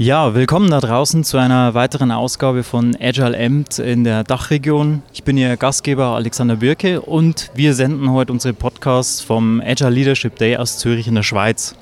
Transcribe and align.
Ja, 0.00 0.32
willkommen 0.32 0.70
da 0.70 0.78
draußen 0.78 1.24
zu 1.24 1.38
einer 1.38 1.74
weiteren 1.74 2.12
Ausgabe 2.12 2.62
von 2.62 2.96
Agile 3.00 3.36
Amt 3.36 3.80
in 3.80 4.04
der 4.04 4.22
Dachregion. 4.22 5.02
Ich 5.12 5.24
bin 5.24 5.36
Ihr 5.36 5.56
Gastgeber 5.56 6.14
Alexander 6.14 6.54
Birke 6.54 7.00
und 7.00 7.50
wir 7.54 7.74
senden 7.74 8.12
heute 8.12 8.32
unsere 8.32 8.54
Podcasts 8.54 9.20
vom 9.20 9.60
Agile 9.60 9.90
Leadership 9.90 10.36
Day 10.36 10.56
aus 10.56 10.78
Zürich 10.78 11.08
in 11.08 11.16
der 11.16 11.24
Schweiz. 11.24 11.74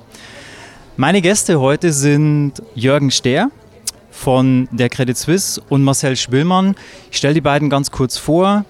Meine 0.97 1.21
Gäste 1.21 1.61
heute 1.61 1.93
sind 1.93 2.55
Jürgen 2.75 3.11
Stehr 3.11 3.51
von 4.11 4.67
der 4.73 4.89
Credit 4.89 5.19
Suisse 5.19 5.61
und 5.69 5.85
Marcel 5.85 6.17
Schwillmann. 6.17 6.75
Ich 7.11 7.19
stelle 7.19 7.35
die 7.35 7.43
beiden 7.43 7.69
ganz 7.69 7.91
kurz 7.91 8.17
vor. 8.17 8.65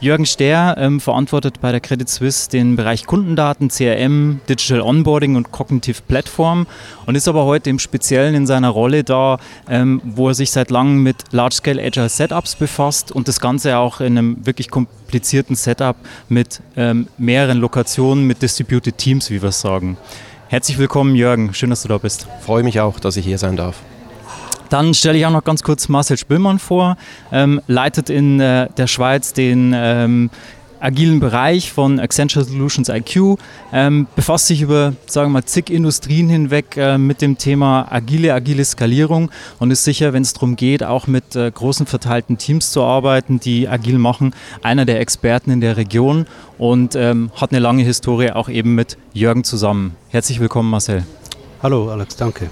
Jürgen 0.00 0.26
Stehr 0.26 0.76
ähm, 0.78 1.00
verantwortet 1.00 1.60
bei 1.60 1.72
der 1.72 1.80
Credit 1.80 2.08
Suisse 2.08 2.48
den 2.48 2.76
Bereich 2.76 3.04
Kundendaten, 3.04 3.68
CRM, 3.68 4.40
Digital 4.48 4.80
Onboarding 4.80 5.34
und 5.34 5.50
Cognitive 5.50 6.02
Platform 6.06 6.68
und 7.06 7.16
ist 7.16 7.26
aber 7.26 7.44
heute 7.46 7.68
im 7.68 7.80
Speziellen 7.80 8.36
in 8.36 8.46
seiner 8.46 8.68
Rolle 8.68 9.02
da, 9.02 9.38
ähm, 9.68 10.00
wo 10.04 10.28
er 10.28 10.34
sich 10.34 10.52
seit 10.52 10.70
langem 10.70 11.02
mit 11.02 11.16
Large-Scale 11.32 11.82
Agile 11.82 12.08
Setups 12.08 12.54
befasst 12.54 13.10
und 13.10 13.26
das 13.26 13.40
Ganze 13.40 13.76
auch 13.76 14.00
in 14.00 14.16
einem 14.16 14.46
wirklich 14.46 14.70
komplizierten 14.70 15.56
Setup 15.56 15.96
mit 16.28 16.60
ähm, 16.76 17.08
mehreren 17.18 17.58
Lokationen, 17.58 18.24
mit 18.24 18.40
Distributed 18.40 18.96
Teams, 18.98 19.30
wie 19.30 19.42
wir 19.42 19.48
es 19.48 19.60
sagen. 19.60 19.96
Herzlich 20.46 20.78
willkommen, 20.78 21.16
Jürgen. 21.16 21.54
Schön, 21.54 21.70
dass 21.70 21.82
du 21.82 21.88
da 21.88 21.98
bist. 21.98 22.28
Freue 22.40 22.62
mich 22.62 22.78
auch, 22.78 23.00
dass 23.00 23.16
ich 23.16 23.24
hier 23.24 23.38
sein 23.38 23.56
darf. 23.56 23.82
Dann 24.70 24.94
stelle 24.94 25.18
ich 25.18 25.26
auch 25.26 25.30
noch 25.30 25.44
ganz 25.44 25.62
kurz 25.62 25.88
Marcel 25.88 26.18
Spillmann 26.18 26.58
vor, 26.58 26.96
ähm, 27.32 27.60
leitet 27.66 28.10
in 28.10 28.40
äh, 28.40 28.68
der 28.76 28.86
Schweiz 28.86 29.32
den 29.32 29.72
ähm, 29.74 30.30
agilen 30.80 31.20
Bereich 31.20 31.72
von 31.72 31.98
Accenture 31.98 32.44
Solutions 32.44 32.88
IQ, 32.88 33.38
ähm, 33.72 34.06
befasst 34.14 34.46
sich 34.46 34.62
über, 34.62 34.94
sagen 35.06 35.30
wir 35.30 35.34
mal, 35.34 35.44
zig 35.44 35.70
Industrien 35.70 36.28
hinweg 36.28 36.76
äh, 36.76 36.98
mit 36.98 37.22
dem 37.22 37.38
Thema 37.38 37.86
agile, 37.90 38.34
agile 38.34 38.64
Skalierung 38.64 39.30
und 39.58 39.70
ist 39.70 39.84
sicher, 39.84 40.12
wenn 40.12 40.22
es 40.22 40.32
darum 40.32 40.56
geht, 40.56 40.82
auch 40.82 41.06
mit 41.06 41.36
äh, 41.36 41.50
großen 41.50 41.86
verteilten 41.86 42.38
Teams 42.38 42.70
zu 42.70 42.82
arbeiten, 42.82 43.40
die 43.40 43.68
agil 43.68 43.98
machen, 43.98 44.34
einer 44.62 44.84
der 44.84 45.00
Experten 45.00 45.50
in 45.50 45.60
der 45.60 45.76
Region 45.76 46.26
und 46.58 46.94
ähm, 46.96 47.30
hat 47.34 47.50
eine 47.52 47.60
lange 47.60 47.82
Historie 47.82 48.32
auch 48.32 48.48
eben 48.48 48.74
mit 48.74 48.98
Jürgen 49.12 49.44
zusammen. 49.44 49.96
Herzlich 50.10 50.40
willkommen, 50.40 50.70
Marcel. 50.70 51.04
Hallo, 51.62 51.90
Alex, 51.90 52.16
danke. 52.16 52.48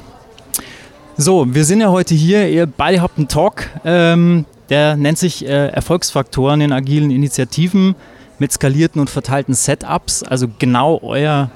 So, 1.19 1.55
wir 1.55 1.65
sind 1.65 1.81
ja 1.81 1.89
heute 1.89 2.15
hier. 2.15 2.47
Ihr 2.51 2.67
beide 2.67 3.01
habt 3.01 3.17
einen 3.17 3.27
Talk, 3.27 3.71
ähm, 3.87 4.45
der 4.69 4.97
nennt 4.97 5.17
sich 5.17 5.47
äh, 5.47 5.69
Erfolgsfaktoren 5.69 6.61
in 6.61 6.73
agilen 6.73 7.11
Initiativen 7.11 7.95
mit 8.39 8.53
skalierten 8.53 9.01
und 9.01 9.09
verteilten 9.09 9.55
Setups. 9.55 10.23
Also 10.23 10.47
genau 10.59 11.01
euer 11.03 11.51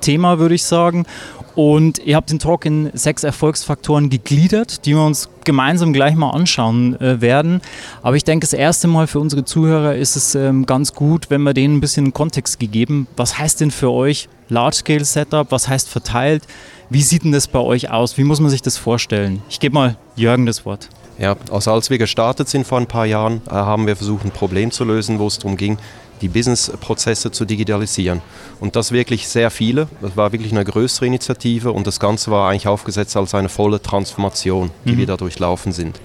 Thema, 0.00 0.40
würde 0.40 0.56
ich 0.56 0.64
sagen. 0.64 1.06
Und 1.54 1.98
ihr 1.98 2.16
habt 2.16 2.30
den 2.30 2.40
Talk 2.40 2.64
in 2.66 2.90
sechs 2.94 3.22
Erfolgsfaktoren 3.22 4.10
gegliedert, 4.10 4.86
die 4.86 4.94
wir 4.94 5.04
uns 5.04 5.28
gemeinsam 5.44 5.92
gleich 5.92 6.16
mal 6.16 6.30
anschauen 6.30 7.00
äh, 7.00 7.20
werden. 7.20 7.60
Aber 8.02 8.16
ich 8.16 8.24
denke, 8.24 8.44
das 8.44 8.52
erste 8.52 8.88
Mal 8.88 9.06
für 9.06 9.20
unsere 9.20 9.44
Zuhörer 9.44 9.94
ist 9.94 10.16
es 10.16 10.34
ähm, 10.34 10.66
ganz 10.66 10.94
gut, 10.94 11.30
wenn 11.30 11.42
wir 11.42 11.54
denen 11.54 11.76
ein 11.76 11.80
bisschen 11.80 12.12
Kontext 12.12 12.58
gegeben. 12.58 13.06
Was 13.16 13.38
heißt 13.38 13.60
denn 13.60 13.70
für 13.70 13.90
euch 13.90 14.28
Large-Scale 14.48 15.04
Setup? 15.04 15.46
Was 15.50 15.68
heißt 15.68 15.88
verteilt? 15.88 16.42
Wie 16.90 17.02
sieht 17.02 17.24
denn 17.24 17.32
das 17.32 17.46
bei 17.46 17.60
euch 17.60 17.90
aus? 17.90 18.18
Wie 18.18 18.24
muss 18.24 18.40
man 18.40 18.50
sich 18.50 18.62
das 18.62 18.76
vorstellen? 18.76 19.42
Ich 19.48 19.60
gebe 19.60 19.74
mal 19.74 19.96
Jürgen 20.16 20.46
das 20.46 20.66
Wort. 20.66 20.88
Ja, 21.18 21.36
also 21.52 21.72
als 21.72 21.90
wir 21.90 21.98
gestartet 21.98 22.48
sind 22.48 22.66
vor 22.66 22.78
ein 22.78 22.86
paar 22.86 23.06
Jahren, 23.06 23.40
äh, 23.46 23.52
haben 23.52 23.86
wir 23.86 23.94
versucht, 23.94 24.24
ein 24.24 24.32
Problem 24.32 24.72
zu 24.72 24.84
lösen, 24.84 25.20
wo 25.20 25.28
es 25.28 25.38
darum 25.38 25.56
ging, 25.56 25.78
die 26.24 26.28
Businessprozesse 26.28 27.30
zu 27.30 27.44
digitalisieren. 27.44 28.22
Und 28.58 28.76
das 28.76 28.92
wirklich 28.92 29.28
sehr 29.28 29.50
viele. 29.50 29.88
Das 30.00 30.16
war 30.16 30.32
wirklich 30.32 30.52
eine 30.52 30.64
größere 30.64 31.06
Initiative 31.06 31.70
und 31.70 31.86
das 31.86 32.00
Ganze 32.00 32.30
war 32.30 32.48
eigentlich 32.48 32.66
aufgesetzt 32.66 33.14
als 33.16 33.34
eine 33.34 33.50
volle 33.50 33.82
Transformation, 33.82 34.70
die 34.86 34.92
mhm. 34.92 34.98
wir 34.98 35.06
da 35.06 35.16
durchlaufen 35.18 35.72
sind. 35.72 36.00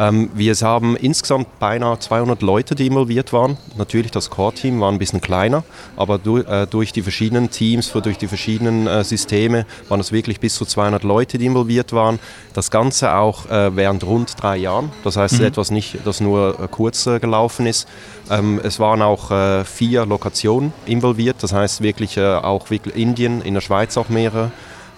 Ähm, 0.00 0.30
wir 0.32 0.54
haben 0.54 0.96
insgesamt 0.96 1.58
beinahe 1.58 1.98
200 1.98 2.40
Leute, 2.40 2.74
die 2.74 2.86
involviert 2.86 3.34
waren. 3.34 3.58
Natürlich 3.76 4.10
das 4.10 4.30
Core-Team 4.30 4.80
war 4.80 4.90
ein 4.90 4.98
bisschen 4.98 5.20
kleiner, 5.20 5.62
aber 5.94 6.16
durch, 6.16 6.48
äh, 6.48 6.66
durch 6.66 6.92
die 6.92 7.02
verschiedenen 7.02 7.50
Teams, 7.50 7.92
durch 7.92 8.16
die 8.16 8.26
verschiedenen 8.26 8.86
äh, 8.86 9.04
Systeme 9.04 9.66
waren 9.90 10.00
es 10.00 10.10
wirklich 10.10 10.40
bis 10.40 10.54
zu 10.54 10.64
200 10.64 11.02
Leute, 11.02 11.36
die 11.36 11.44
involviert 11.44 11.92
waren. 11.92 12.18
Das 12.54 12.70
Ganze 12.70 13.14
auch 13.14 13.50
äh, 13.50 13.76
während 13.76 14.02
rund 14.04 14.42
drei 14.42 14.56
Jahren. 14.56 14.90
Das 15.04 15.18
heißt, 15.18 15.40
mhm. 15.40 15.44
etwas 15.44 15.70
nicht, 15.70 15.98
das 16.06 16.20
nur 16.20 16.58
äh, 16.58 16.68
kurz 16.70 17.06
äh, 17.06 17.20
gelaufen 17.20 17.66
ist. 17.66 17.86
Ähm, 18.30 18.58
es 18.64 18.80
waren 18.80 19.02
auch 19.02 19.30
äh, 19.30 19.64
vier 19.66 20.06
Lokationen 20.06 20.72
involviert. 20.86 21.36
Das 21.40 21.52
heißt 21.52 21.82
wirklich 21.82 22.18
auch 22.20 22.70
wirklich 22.70 22.96
Indien, 22.96 23.42
in 23.42 23.54
der 23.54 23.60
Schweiz 23.60 23.96
auch 23.96 24.08
mehrere 24.08 24.50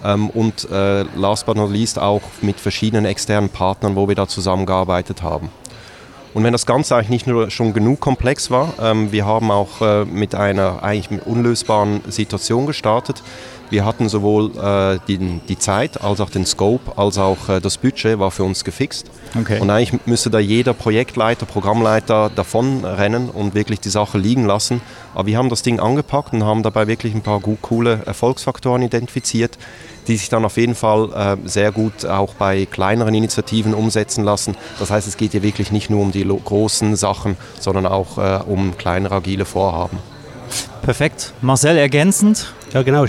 ähm, 0.04 0.30
und 0.30 0.70
äh, 0.70 1.02
last 1.16 1.46
but 1.46 1.56
not 1.56 1.70
least 1.70 1.98
auch 1.98 2.22
mit 2.40 2.58
verschiedenen 2.58 3.04
externen 3.04 3.50
Partnern, 3.50 3.96
wo 3.96 4.08
wir 4.08 4.14
da 4.14 4.26
zusammengearbeitet 4.28 5.22
haben. 5.22 5.50
Und 6.34 6.44
wenn 6.44 6.52
das 6.52 6.64
Ganze 6.64 6.96
eigentlich 6.96 7.10
nicht 7.10 7.26
nur 7.26 7.50
schon 7.50 7.74
genug 7.74 8.00
komplex 8.00 8.50
war, 8.50 8.72
ähm, 8.80 9.12
wir 9.12 9.26
haben 9.26 9.50
auch 9.50 9.82
äh, 9.82 10.04
mit 10.04 10.34
einer 10.34 10.82
eigentlich 10.82 11.20
unlösbaren 11.26 12.00
Situation 12.08 12.66
gestartet. 12.66 13.22
Wir 13.68 13.86
hatten 13.86 14.08
sowohl 14.10 14.50
äh, 14.58 14.98
die, 15.08 15.40
die, 15.48 15.58
Zeit 15.58 16.02
als 16.02 16.20
auch 16.20 16.28
den 16.28 16.44
Scope, 16.44 16.98
als 16.98 17.16
auch 17.16 17.48
äh, 17.48 17.60
das 17.60 17.78
Budget 17.78 18.18
war 18.18 18.30
für 18.30 18.44
uns 18.44 18.64
gefixt. 18.64 19.10
Okay. 19.38 19.60
Und 19.60 19.70
eigentlich 19.70 19.98
müsste 20.06 20.28
da 20.28 20.38
jeder 20.38 20.74
Projektleiter, 20.74 21.46
Programmleiter 21.46 22.30
davon 22.34 22.84
rennen 22.84 23.30
und 23.30 23.54
wirklich 23.54 23.80
die 23.80 23.88
Sache 23.88 24.18
liegen 24.18 24.44
lassen. 24.44 24.82
Aber 25.14 25.26
wir 25.26 25.38
haben 25.38 25.48
das 25.48 25.62
Ding 25.62 25.80
angepackt 25.80 26.34
und 26.34 26.44
haben 26.44 26.62
dabei 26.62 26.86
wirklich 26.86 27.14
ein 27.14 27.22
paar 27.22 27.40
gut 27.40 27.62
coole 27.62 28.02
Erfolgsfaktoren 28.04 28.82
identifiziert, 28.82 29.56
die 30.08 30.16
sich 30.16 30.28
dann 30.28 30.44
auf 30.44 30.56
jeden 30.56 30.74
Fall 30.74 31.10
äh, 31.44 31.48
sehr 31.48 31.72
gut 31.72 32.04
auch 32.04 32.34
bei 32.34 32.66
kleineren 32.66 33.14
Initiativen 33.14 33.74
umsetzen 33.74 34.24
lassen. 34.24 34.56
Das 34.78 34.90
heißt, 34.90 35.06
es 35.06 35.16
geht 35.16 35.32
hier 35.32 35.42
wirklich 35.42 35.72
nicht 35.72 35.90
nur 35.90 36.00
um 36.00 36.12
die 36.12 36.24
großen 36.24 36.96
Sachen, 36.96 37.36
sondern 37.60 37.86
auch 37.86 38.18
äh, 38.18 38.40
um 38.46 38.76
kleinere 38.76 39.16
agile 39.16 39.44
Vorhaben. 39.44 39.98
Perfekt. 40.82 41.32
Marcel, 41.40 41.76
ergänzend? 41.76 42.52
Ja, 42.72 42.82
genau. 42.82 43.06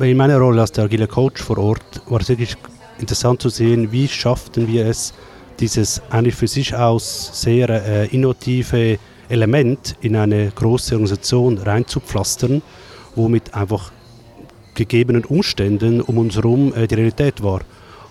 In 0.00 0.16
meiner 0.16 0.38
Rolle 0.38 0.62
als 0.62 0.72
der 0.72 0.84
agile 0.84 1.06
Coach 1.06 1.42
vor 1.42 1.58
Ort 1.58 2.02
war 2.08 2.20
es 2.20 2.28
wirklich 2.28 2.56
interessant 2.98 3.42
zu 3.42 3.48
sehen, 3.48 3.92
wie 3.92 4.08
schafften 4.08 4.66
wir 4.66 4.86
es, 4.86 5.12
dieses 5.60 6.02
eigentlich 6.10 6.34
für 6.34 6.48
sich 6.48 6.74
aus 6.74 7.30
sehr 7.34 7.68
äh, 7.68 8.06
innovative 8.06 8.98
Element 9.28 9.96
in 10.00 10.16
eine 10.16 10.50
große 10.50 10.94
Organisation 10.94 11.58
reinzupflastern, 11.58 12.62
womit 13.14 13.54
einfach 13.54 13.92
gegebenen 14.74 15.24
Umständen 15.24 16.00
um 16.00 16.18
uns 16.18 16.36
herum 16.36 16.72
äh, 16.74 16.86
die 16.86 16.94
Realität 16.94 17.42
war. 17.42 17.60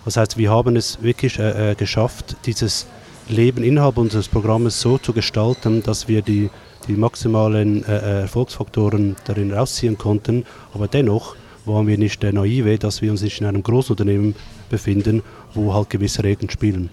Das 0.04 0.16
heißt, 0.16 0.36
wir 0.36 0.50
haben 0.50 0.76
es 0.76 1.02
wirklich 1.02 1.38
äh, 1.38 1.72
äh, 1.72 1.74
geschafft, 1.74 2.36
dieses 2.46 2.86
Leben 3.28 3.62
innerhalb 3.62 3.98
unseres 3.98 4.28
Programmes 4.28 4.80
so 4.80 4.98
zu 4.98 5.12
gestalten, 5.12 5.82
dass 5.82 6.08
wir 6.08 6.22
die, 6.22 6.50
die 6.88 6.94
maximalen 6.94 7.84
Erfolgsfaktoren 7.84 9.14
darin 9.24 9.52
rausziehen 9.52 9.96
konnten. 9.96 10.44
Aber 10.74 10.88
dennoch 10.88 11.36
waren 11.64 11.86
wir 11.86 11.98
nicht 11.98 12.24
äh, 12.24 12.32
naive, 12.32 12.78
dass 12.78 13.02
wir 13.02 13.10
uns 13.10 13.22
nicht 13.22 13.40
in 13.40 13.46
einem 13.46 13.62
Großunternehmen 13.62 14.34
befinden, 14.70 15.22
wo 15.54 15.72
halt 15.72 15.90
gewisse 15.90 16.24
Regeln 16.24 16.50
spielen. 16.50 16.90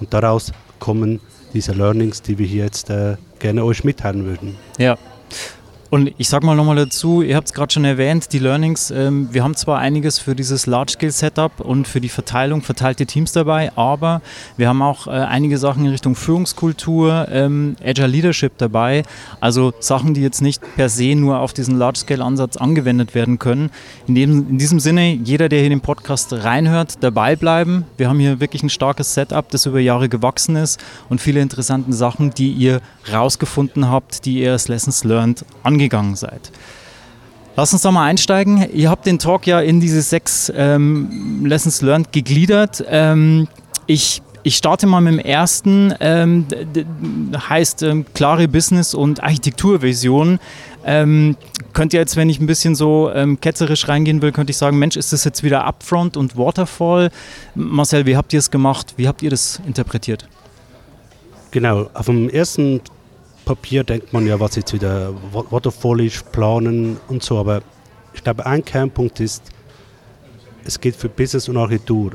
Und 0.00 0.12
daraus 0.14 0.52
kommen 0.78 1.20
diese 1.54 1.72
Learnings, 1.72 2.22
die 2.22 2.38
wir 2.38 2.46
hier 2.46 2.64
jetzt 2.64 2.90
äh, 2.90 3.16
gerne 3.38 3.64
euch 3.64 3.84
mitteilen 3.84 4.24
würden. 4.24 4.56
Ja, 4.78 4.96
und 5.92 6.10
ich 6.16 6.30
sage 6.30 6.46
mal 6.46 6.56
nochmal 6.56 6.76
dazu, 6.76 7.20
ihr 7.20 7.36
habt 7.36 7.48
es 7.48 7.52
gerade 7.52 7.70
schon 7.70 7.84
erwähnt, 7.84 8.32
die 8.32 8.38
Learnings, 8.38 8.90
ähm, 8.90 9.28
wir 9.30 9.44
haben 9.44 9.54
zwar 9.54 9.78
einiges 9.78 10.18
für 10.18 10.34
dieses 10.34 10.64
Large-Scale-Setup 10.64 11.60
und 11.60 11.86
für 11.86 12.00
die 12.00 12.08
Verteilung, 12.08 12.62
verteilte 12.62 13.04
Teams 13.04 13.32
dabei, 13.32 13.76
aber 13.76 14.22
wir 14.56 14.70
haben 14.70 14.80
auch 14.80 15.06
äh, 15.06 15.10
einige 15.10 15.58
Sachen 15.58 15.84
in 15.84 15.90
Richtung 15.90 16.14
Führungskultur, 16.14 17.28
ähm, 17.30 17.76
Agile 17.84 18.06
Leadership 18.06 18.52
dabei, 18.56 19.02
also 19.38 19.74
Sachen, 19.80 20.14
die 20.14 20.22
jetzt 20.22 20.40
nicht 20.40 20.62
per 20.76 20.88
se 20.88 21.14
nur 21.14 21.40
auf 21.40 21.52
diesen 21.52 21.76
Large-Scale-Ansatz 21.76 22.56
angewendet 22.56 23.14
werden 23.14 23.38
können. 23.38 23.68
In, 24.06 24.14
dem, 24.14 24.48
in 24.48 24.56
diesem 24.56 24.80
Sinne, 24.80 25.12
jeder, 25.12 25.50
der 25.50 25.60
hier 25.60 25.68
den 25.68 25.82
Podcast 25.82 26.32
reinhört, 26.32 27.02
dabei 27.02 27.36
bleiben. 27.36 27.84
Wir 27.98 28.08
haben 28.08 28.18
hier 28.18 28.40
wirklich 28.40 28.62
ein 28.62 28.70
starkes 28.70 29.12
Setup, 29.12 29.46
das 29.50 29.66
über 29.66 29.78
Jahre 29.78 30.08
gewachsen 30.08 30.56
ist 30.56 30.82
und 31.10 31.20
viele 31.20 31.40
interessante 31.40 31.92
Sachen, 31.92 32.30
die 32.30 32.50
ihr 32.50 32.80
rausgefunden 33.12 33.90
habt, 33.90 34.24
die 34.24 34.40
ihr 34.40 34.52
als 34.52 34.68
Lessons 34.68 35.04
Learned 35.04 35.44
angewendet 35.62 35.81
angegangen 35.82 36.16
seid. 36.16 36.52
Lass 37.56 37.72
uns 37.72 37.82
doch 37.82 37.92
mal 37.92 38.06
einsteigen. 38.06 38.66
Ihr 38.72 38.88
habt 38.88 39.04
den 39.04 39.18
Talk 39.18 39.46
ja 39.46 39.60
in 39.60 39.80
diese 39.80 40.00
sechs 40.00 40.50
ähm, 40.56 41.44
Lessons 41.44 41.82
Learned 41.82 42.12
gegliedert. 42.12 42.82
Ähm, 42.88 43.48
ich 43.86 44.22
Ich 44.44 44.56
starte 44.56 44.86
mal 44.86 45.00
mit 45.00 45.12
dem 45.14 45.18
ersten, 45.18 45.94
ähm, 46.00 46.46
heißt 47.48 47.82
ähm, 47.82 48.06
klare 48.14 48.48
Business- 48.48 48.94
und 48.94 49.22
Architekturvision. 49.22 50.38
Ähm, 50.84 51.36
könnt 51.74 51.92
ihr 51.92 52.00
jetzt, 52.00 52.16
wenn 52.16 52.30
ich 52.30 52.40
ein 52.40 52.46
bisschen 52.46 52.74
so 52.74 53.10
ähm, 53.14 53.38
ketzerisch 53.40 53.86
reingehen 53.86 54.22
will, 54.22 54.32
könnte 54.32 54.50
ich 54.50 54.56
sagen, 54.56 54.78
Mensch, 54.78 54.96
ist 54.96 55.12
das 55.12 55.24
jetzt 55.24 55.42
wieder 55.42 55.64
Upfront 55.64 56.16
und 56.16 56.36
Waterfall? 56.36 57.10
Marcel, 57.54 58.06
wie 58.06 58.16
habt 58.16 58.32
ihr 58.32 58.38
es 58.38 58.50
gemacht? 58.50 58.94
Wie 58.96 59.06
habt 59.06 59.22
ihr 59.22 59.30
das 59.30 59.60
interpretiert? 59.66 60.26
Genau, 61.50 61.90
auf 61.92 62.06
dem 62.06 62.30
ersten 62.30 62.80
Papier 63.54 63.84
denkt 63.84 64.14
man 64.14 64.26
ja, 64.26 64.40
was 64.40 64.56
jetzt 64.56 64.72
wieder 64.72 65.12
Waterfall 65.32 66.00
ist, 66.00 66.32
planen 66.32 66.96
und 67.08 67.22
so, 67.22 67.36
aber 67.36 67.60
ich 68.14 68.24
glaube, 68.24 68.46
ein 68.46 68.64
Kernpunkt 68.64 69.20
ist, 69.20 69.42
es 70.64 70.80
geht 70.80 70.96
für 70.96 71.10
Business 71.10 71.50
und 71.50 71.58
Architektur. 71.58 72.12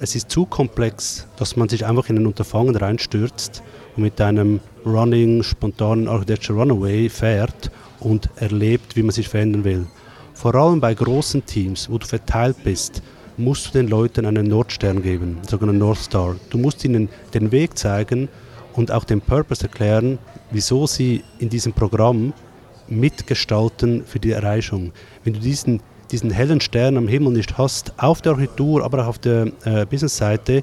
Es 0.00 0.16
ist 0.16 0.32
zu 0.32 0.46
komplex, 0.46 1.28
dass 1.36 1.54
man 1.54 1.68
sich 1.68 1.86
einfach 1.86 2.08
in 2.08 2.18
ein 2.18 2.26
Unterfangen 2.26 2.74
reinstürzt 2.74 3.62
und 3.96 4.02
mit 4.02 4.20
einem 4.20 4.58
running, 4.84 5.44
spontanen 5.44 6.08
Architecture 6.08 6.58
Runaway 6.58 7.08
fährt 7.08 7.70
und 8.00 8.28
erlebt, 8.34 8.96
wie 8.96 9.04
man 9.04 9.12
sich 9.12 9.28
verändern 9.28 9.62
will. 9.62 9.86
Vor 10.32 10.56
allem 10.56 10.80
bei 10.80 10.92
großen 10.92 11.46
Teams, 11.46 11.88
wo 11.88 11.98
du 11.98 12.06
verteilt 12.06 12.56
bist, 12.64 13.00
musst 13.36 13.66
du 13.66 13.70
den 13.78 13.86
Leuten 13.86 14.26
einen 14.26 14.48
Nordstern 14.48 15.02
geben, 15.02 15.38
sogenannten 15.48 15.78
North 15.78 15.98
Star. 15.98 16.34
Du 16.50 16.58
musst 16.58 16.84
ihnen 16.84 17.08
den 17.32 17.52
Weg 17.52 17.78
zeigen 17.78 18.28
und 18.72 18.90
auch 18.90 19.04
den 19.04 19.20
Purpose 19.20 19.62
erklären, 19.62 20.18
wieso 20.50 20.86
sie 20.86 21.22
in 21.38 21.48
diesem 21.48 21.72
Programm 21.72 22.32
mitgestalten 22.88 24.04
für 24.04 24.18
die 24.18 24.32
Erreichung. 24.32 24.92
Wenn 25.24 25.34
du 25.34 25.40
diesen, 25.40 25.80
diesen 26.10 26.30
hellen 26.30 26.60
Stern 26.60 26.96
am 26.96 27.08
Himmel 27.08 27.32
nicht 27.32 27.56
hast, 27.56 27.92
auf 27.96 28.22
der 28.22 28.32
Architektur, 28.32 28.84
aber 28.84 29.04
auch 29.04 29.08
auf 29.08 29.18
der 29.18 29.52
äh, 29.64 29.86
Business-Seite, 29.86 30.62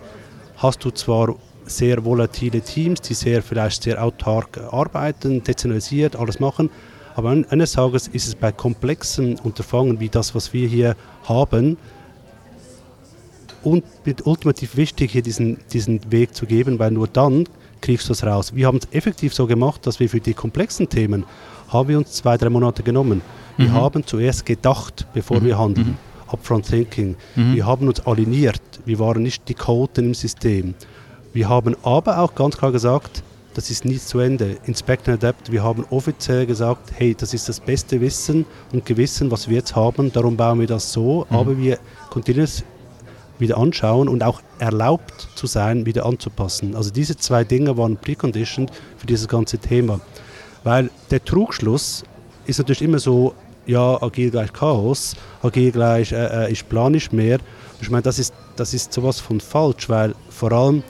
hast 0.58 0.84
du 0.86 0.92
zwar 0.92 1.36
sehr 1.66 2.04
volatile 2.04 2.62
Teams, 2.62 3.02
die 3.02 3.14
sehr 3.14 3.42
vielleicht 3.42 3.84
sehr 3.84 4.04
autark 4.04 4.60
arbeiten, 4.72 5.44
dezentralisiert, 5.44 6.16
alles 6.16 6.40
machen, 6.40 6.70
aber 7.16 7.30
eines 7.50 7.74
Tages 7.74 8.08
ist 8.08 8.28
es 8.28 8.36
bei 8.36 8.52
komplexen 8.52 9.38
Unterfangen 9.40 10.00
wie 10.00 10.10
das, 10.10 10.34
was 10.34 10.54
wir 10.54 10.68
hier 10.68 10.96
haben, 11.24 11.78
und 13.64 13.84
ultimativ 14.24 14.76
wichtig, 14.76 15.12
hier 15.12 15.22
diesen, 15.22 15.60
diesen 15.72 16.12
Weg 16.12 16.34
zu 16.34 16.48
geben, 16.48 16.80
weil 16.80 16.92
nur 16.92 17.08
dann 17.08 17.48
kriegst 17.82 18.08
du 18.10 18.14
es 18.14 18.24
raus. 18.24 18.54
Wir 18.56 18.68
haben 18.68 18.78
es 18.78 18.88
effektiv 18.92 19.34
so 19.34 19.48
gemacht, 19.48 19.86
dass 19.86 20.00
wir 20.00 20.10
für 20.10 20.20
die 20.20 20.34
komplexen 20.34 20.88
Themen 20.88 21.26
haben 21.70 21.90
wir 21.90 21.98
uns 21.98 22.12
zwei, 22.12 22.38
drei 22.38 22.50
Monate 22.50 22.84
genommen. 22.84 23.22
Wir 23.58 23.70
mhm. 23.70 23.74
haben 23.74 24.06
zuerst 24.06 24.46
gedacht, 24.46 25.08
bevor 25.14 25.40
mhm. 25.40 25.46
wir 25.46 25.58
handeln. 25.58 25.88
Mhm. 25.88 25.98
Upfront 26.32 26.68
Thinking. 26.68 27.16
Mhm. 27.36 27.56
Wir 27.56 27.66
haben 27.66 27.88
uns 27.88 28.00
aligniert. 28.06 28.62
Wir 28.86 29.00
waren 29.00 29.24
nicht 29.24 29.48
die 29.50 29.54
Koten 29.54 30.06
im 30.06 30.14
System. 30.14 30.76
Wir 31.34 31.50
haben 31.50 31.76
aber 31.84 32.20
auch 32.20 32.36
ganz 32.36 32.58
klar 32.58 32.72
gesagt, 32.72 33.24
das 33.54 33.70
ist 33.70 33.84
nicht 33.86 34.08
zu 34.08 34.20
Ende. 34.20 34.58
Inspect 34.66 35.10
and 35.10 35.24
Adapt, 35.24 35.52
wir 35.52 35.64
haben 35.64 35.86
offiziell 35.90 36.46
gesagt, 36.46 36.92
hey, 36.96 37.16
das 37.18 37.34
ist 37.34 37.50
das 37.50 37.60
beste 37.60 38.00
Wissen 38.00 38.46
und 38.72 38.86
Gewissen, 38.86 39.30
was 39.30 39.50
wir 39.50 39.58
jetzt 39.58 39.76
haben, 39.76 40.12
darum 40.12 40.38
bauen 40.38 40.60
wir 40.60 40.68
das 40.68 40.92
so, 40.92 41.26
mhm. 41.30 41.36
aber 41.36 41.58
wir 41.58 41.80
kontinuierlich 42.10 42.64
wieder 43.42 43.58
anschauen 43.58 44.08
und 44.08 44.24
auch 44.24 44.42
erlaubt 44.60 45.28
zu 45.36 45.48
sein, 45.48 45.86
wieder 45.86 46.06
anzupassen. 46.06 46.76
Also 46.76 46.92
diese 46.92 47.18
zwei 47.18 47.44
Dinge 47.44 47.78
waren 47.78 47.98
preconditioned 47.98 48.72
für 48.98 49.08
dieses 49.08 49.28
ganze 49.28 49.58
Thema. 49.58 50.00
Weil 50.64 50.90
der 51.10 51.26
Trugschluss 51.26 52.04
ist 52.46 52.60
natürlich 52.60 52.82
immer 52.82 53.00
so, 53.00 53.34
ja, 53.66 54.02
agil 54.02 54.32
gleich 54.32 54.54
Chaos, 54.54 55.16
agil 55.42 55.72
gleich, 55.72 56.12
äh, 56.12 56.46
äh, 56.46 56.52
ich 56.52 56.68
plane 56.68 56.92
nicht 56.92 57.12
mehr. 57.12 57.40
Ich 57.82 57.90
meine, 57.90 58.04
das 58.04 58.20
ist, 58.20 58.34
das 58.56 58.74
ist 58.74 58.94
sowas 58.94 59.20
von 59.20 59.40
falsch, 59.40 59.90
weil 59.90 60.16
vor 60.30 60.52
allem 60.52 60.84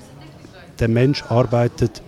der 0.80 0.88
Mensch 0.88 1.24
arbeitet 1.30 2.01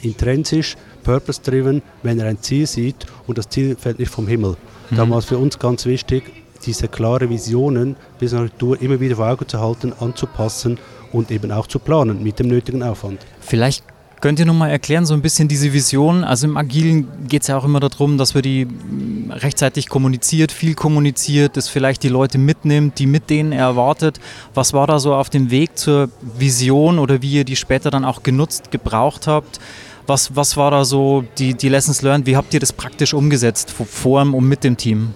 intrinsisch, 0.00 0.76
purpose-driven, 1.02 1.82
wenn 2.02 2.18
er 2.18 2.26
ein 2.26 2.40
Ziel 2.42 2.66
sieht 2.66 3.06
und 3.26 3.38
das 3.38 3.48
Ziel 3.48 3.76
fällt 3.76 3.98
nicht 3.98 4.10
vom 4.10 4.26
Himmel. 4.26 4.56
Mhm. 4.90 4.96
Da 4.96 5.08
war 5.10 5.18
es 5.18 5.24
für 5.24 5.38
uns 5.38 5.58
ganz 5.58 5.86
wichtig, 5.86 6.24
diese 6.66 6.88
klare 6.88 7.30
Visionen 7.30 7.96
bis 8.18 8.32
Natur 8.32 8.80
immer 8.80 9.00
wieder 9.00 9.16
vor 9.16 9.28
Augen 9.28 9.48
zu 9.48 9.60
halten, 9.60 9.92
anzupassen 9.98 10.78
und 11.12 11.30
eben 11.30 11.52
auch 11.52 11.66
zu 11.66 11.78
planen 11.78 12.22
mit 12.22 12.38
dem 12.38 12.48
nötigen 12.48 12.82
Aufwand. 12.82 13.20
Vielleicht 13.40 13.84
Könnt 14.22 14.38
ihr 14.38 14.46
nochmal 14.46 14.70
erklären, 14.70 15.04
so 15.04 15.12
ein 15.12 15.20
bisschen 15.20 15.46
diese 15.46 15.74
Vision? 15.74 16.24
Also 16.24 16.46
im 16.46 16.56
Agilen 16.56 17.28
geht 17.28 17.42
es 17.42 17.48
ja 17.48 17.58
auch 17.58 17.64
immer 17.64 17.80
darum, 17.80 18.16
dass 18.16 18.34
wir 18.34 18.40
die 18.40 18.64
mm, 18.64 19.30
rechtzeitig 19.30 19.90
kommuniziert, 19.90 20.52
viel 20.52 20.74
kommuniziert, 20.74 21.56
dass 21.58 21.68
vielleicht 21.68 22.02
die 22.02 22.08
Leute 22.08 22.38
mitnimmt, 22.38 22.98
die 22.98 23.06
mit 23.06 23.28
denen 23.28 23.52
erwartet. 23.52 24.18
Was 24.54 24.72
war 24.72 24.86
da 24.86 24.98
so 24.98 25.14
auf 25.14 25.28
dem 25.28 25.50
Weg 25.50 25.76
zur 25.76 26.08
Vision 26.22 26.98
oder 26.98 27.20
wie 27.20 27.34
ihr 27.34 27.44
die 27.44 27.56
später 27.56 27.90
dann 27.90 28.06
auch 28.06 28.22
genutzt, 28.22 28.70
gebraucht 28.70 29.26
habt? 29.26 29.60
Was, 30.06 30.34
was 30.34 30.56
war 30.56 30.70
da 30.70 30.86
so 30.86 31.22
die, 31.36 31.52
die 31.52 31.68
Lessons 31.68 32.00
learned? 32.00 32.26
Wie 32.26 32.36
habt 32.38 32.54
ihr 32.54 32.60
das 32.60 32.72
praktisch 32.72 33.12
umgesetzt, 33.12 33.70
vor 33.70 34.22
und 34.22 34.48
mit 34.48 34.64
dem 34.64 34.78
Team? 34.78 35.12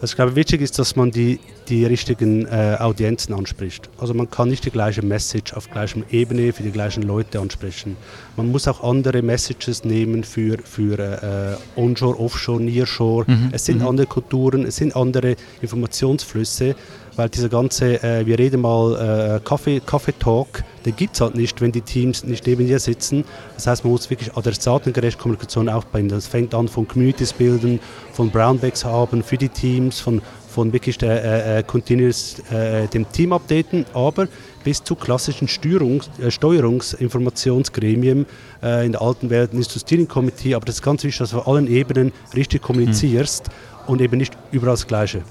Was 0.00 0.10
ich 0.10 0.16
glaube 0.16 0.36
wichtig 0.36 0.60
ist, 0.60 0.78
dass 0.78 0.94
man 0.94 1.10
die, 1.10 1.40
die 1.68 1.84
richtigen 1.84 2.46
äh, 2.46 2.76
Audienzen 2.78 3.34
anspricht. 3.34 3.88
Also 3.98 4.14
man 4.14 4.30
kann 4.30 4.48
nicht 4.48 4.64
die 4.64 4.70
gleiche 4.70 5.02
Message 5.02 5.52
auf 5.54 5.70
gleicher 5.70 6.00
Ebene 6.10 6.52
für 6.52 6.62
die 6.62 6.70
gleichen 6.70 7.02
Leute 7.02 7.40
ansprechen. 7.40 7.96
Man 8.36 8.50
muss 8.50 8.66
auch 8.68 8.82
andere 8.82 9.22
Messages 9.22 9.84
nehmen 9.84 10.24
für, 10.24 10.58
für 10.64 10.98
äh, 10.98 11.80
Onshore, 11.80 12.18
Offshore, 12.18 12.62
Nearshore. 12.62 13.30
Mhm. 13.30 13.48
Es 13.52 13.64
sind 13.64 13.80
mhm. 13.80 13.88
andere 13.88 14.06
Kulturen, 14.06 14.64
es 14.64 14.76
sind 14.76 14.96
andere 14.96 15.36
Informationsflüsse 15.60 16.74
weil 17.18 17.28
dieser 17.28 17.48
ganze, 17.48 18.00
äh, 18.04 18.24
wir 18.24 18.38
reden 18.38 18.60
mal 18.60 18.94
äh, 18.94 19.40
Kaffee, 19.40 19.80
Kaffee 19.84 20.12
Talk, 20.12 20.62
den 20.86 20.94
gibt 20.94 21.16
es 21.16 21.20
halt 21.20 21.34
nicht, 21.34 21.60
wenn 21.60 21.72
die 21.72 21.80
Teams 21.80 22.22
nicht 22.22 22.46
neben 22.46 22.68
dir 22.68 22.78
sitzen. 22.78 23.24
Das 23.56 23.66
heißt, 23.66 23.82
man 23.82 23.92
muss 23.92 24.08
wirklich 24.08 24.36
adressatengerecht 24.36 25.18
Kommunikation 25.18 25.68
aufbauen. 25.68 26.08
Das 26.08 26.28
fängt 26.28 26.54
an 26.54 26.68
von 26.68 26.86
Communities 26.86 27.32
bilden, 27.32 27.80
von 28.12 28.30
Brownbacks 28.30 28.84
haben 28.84 29.24
für 29.24 29.36
die 29.36 29.48
Teams, 29.48 29.98
von, 29.98 30.22
von 30.58 30.72
wirklich 30.72 30.98
der, 30.98 31.24
äh, 31.24 31.58
äh 31.60 31.62
Continuous, 31.62 32.40
äh, 32.50 32.88
dem 32.88 33.08
Team 33.12 33.32
updaten, 33.32 33.86
aber 33.94 34.26
bis 34.64 34.82
zu 34.82 34.96
klassischen 34.96 35.46
Steuerungs, 35.46 36.10
äh, 36.20 36.32
Steuerungsinformationsgremien. 36.32 38.26
Äh, 38.60 38.86
in 38.86 38.90
der 38.90 39.00
alten 39.00 39.30
Welt 39.30 39.54
ist 39.54 39.72
das 39.76 39.82
Steering 39.82 40.08
Committee, 40.08 40.56
aber 40.56 40.66
das 40.66 40.76
ist 40.76 40.82
ganz 40.82 41.04
wichtig, 41.04 41.18
dass 41.18 41.30
du 41.30 41.38
auf 41.38 41.46
allen 41.46 41.68
Ebenen 41.68 42.12
richtig 42.34 42.60
kommunizierst 42.62 43.46
mhm. 43.46 43.92
und 43.92 44.00
eben 44.00 44.16
nicht 44.16 44.36
überall 44.50 44.72
das 44.72 44.88
Gleiche. 44.88 45.22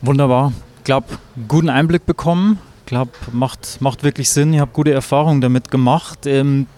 Wunderbar. 0.00 0.52
Ich 0.78 0.84
glaube, 0.84 1.08
guten 1.48 1.70
Einblick 1.70 2.06
bekommen. 2.06 2.60
Ich 2.82 2.86
glaube, 2.86 3.10
macht, 3.32 3.80
macht 3.80 4.04
wirklich 4.04 4.30
Sinn. 4.30 4.54
Ich 4.54 4.60
habe 4.60 4.70
gute 4.72 4.92
Erfahrungen 4.92 5.40
damit 5.40 5.72
gemacht. 5.72 6.24
Ähm, 6.26 6.68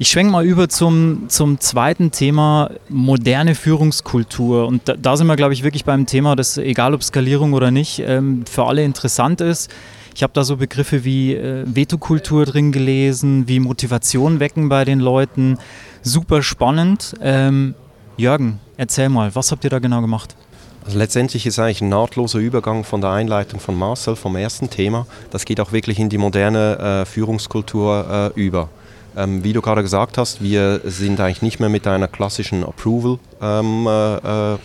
ich 0.00 0.08
schwenke 0.08 0.32
mal 0.32 0.46
über 0.46 0.70
zum, 0.70 1.28
zum 1.28 1.60
zweiten 1.60 2.10
Thema, 2.10 2.70
moderne 2.88 3.54
Führungskultur. 3.54 4.66
Und 4.66 4.88
da, 4.88 4.94
da 4.94 5.14
sind 5.14 5.26
wir, 5.26 5.36
glaube 5.36 5.52
ich, 5.52 5.62
wirklich 5.62 5.84
beim 5.84 6.06
Thema, 6.06 6.36
das, 6.36 6.56
egal 6.56 6.94
ob 6.94 7.02
Skalierung 7.02 7.52
oder 7.52 7.70
nicht, 7.70 7.98
ähm, 7.98 8.46
für 8.50 8.64
alle 8.64 8.82
interessant 8.82 9.42
ist. 9.42 9.70
Ich 10.14 10.22
habe 10.22 10.32
da 10.32 10.42
so 10.42 10.56
Begriffe 10.56 11.04
wie 11.04 11.34
äh, 11.34 11.64
Vetokultur 11.66 12.46
drin 12.46 12.72
gelesen, 12.72 13.46
wie 13.46 13.60
Motivation 13.60 14.40
wecken 14.40 14.70
bei 14.70 14.86
den 14.86 15.00
Leuten. 15.00 15.58
Super 16.00 16.42
spannend. 16.42 17.14
Ähm, 17.20 17.74
Jürgen, 18.16 18.58
erzähl 18.78 19.10
mal, 19.10 19.34
was 19.34 19.52
habt 19.52 19.64
ihr 19.64 19.70
da 19.70 19.80
genau 19.80 20.00
gemacht? 20.00 20.34
Also 20.86 20.96
letztendlich 20.96 21.44
ist 21.44 21.58
eigentlich 21.58 21.82
ein 21.82 21.90
nahtloser 21.90 22.38
Übergang 22.38 22.84
von 22.84 23.02
der 23.02 23.10
Einleitung 23.10 23.60
von 23.60 23.76
Marcel 23.78 24.16
vom 24.16 24.34
ersten 24.36 24.70
Thema. 24.70 25.06
Das 25.30 25.44
geht 25.44 25.60
auch 25.60 25.72
wirklich 25.72 25.98
in 25.98 26.08
die 26.08 26.16
moderne 26.16 27.02
äh, 27.02 27.04
Führungskultur 27.04 28.32
äh, 28.34 28.40
über. 28.40 28.70
Ähm, 29.16 29.42
wie 29.42 29.52
du 29.52 29.60
gerade 29.60 29.82
gesagt 29.82 30.18
hast, 30.18 30.40
wir 30.42 30.80
sind 30.84 31.20
eigentlich 31.20 31.42
nicht 31.42 31.60
mehr 31.60 31.68
mit 31.68 31.86
einer 31.86 32.08
klassischen 32.08 32.64
Approval 32.64 33.18
ähm, 33.40 33.86
äh, 33.86 34.54
äh 34.54 34.58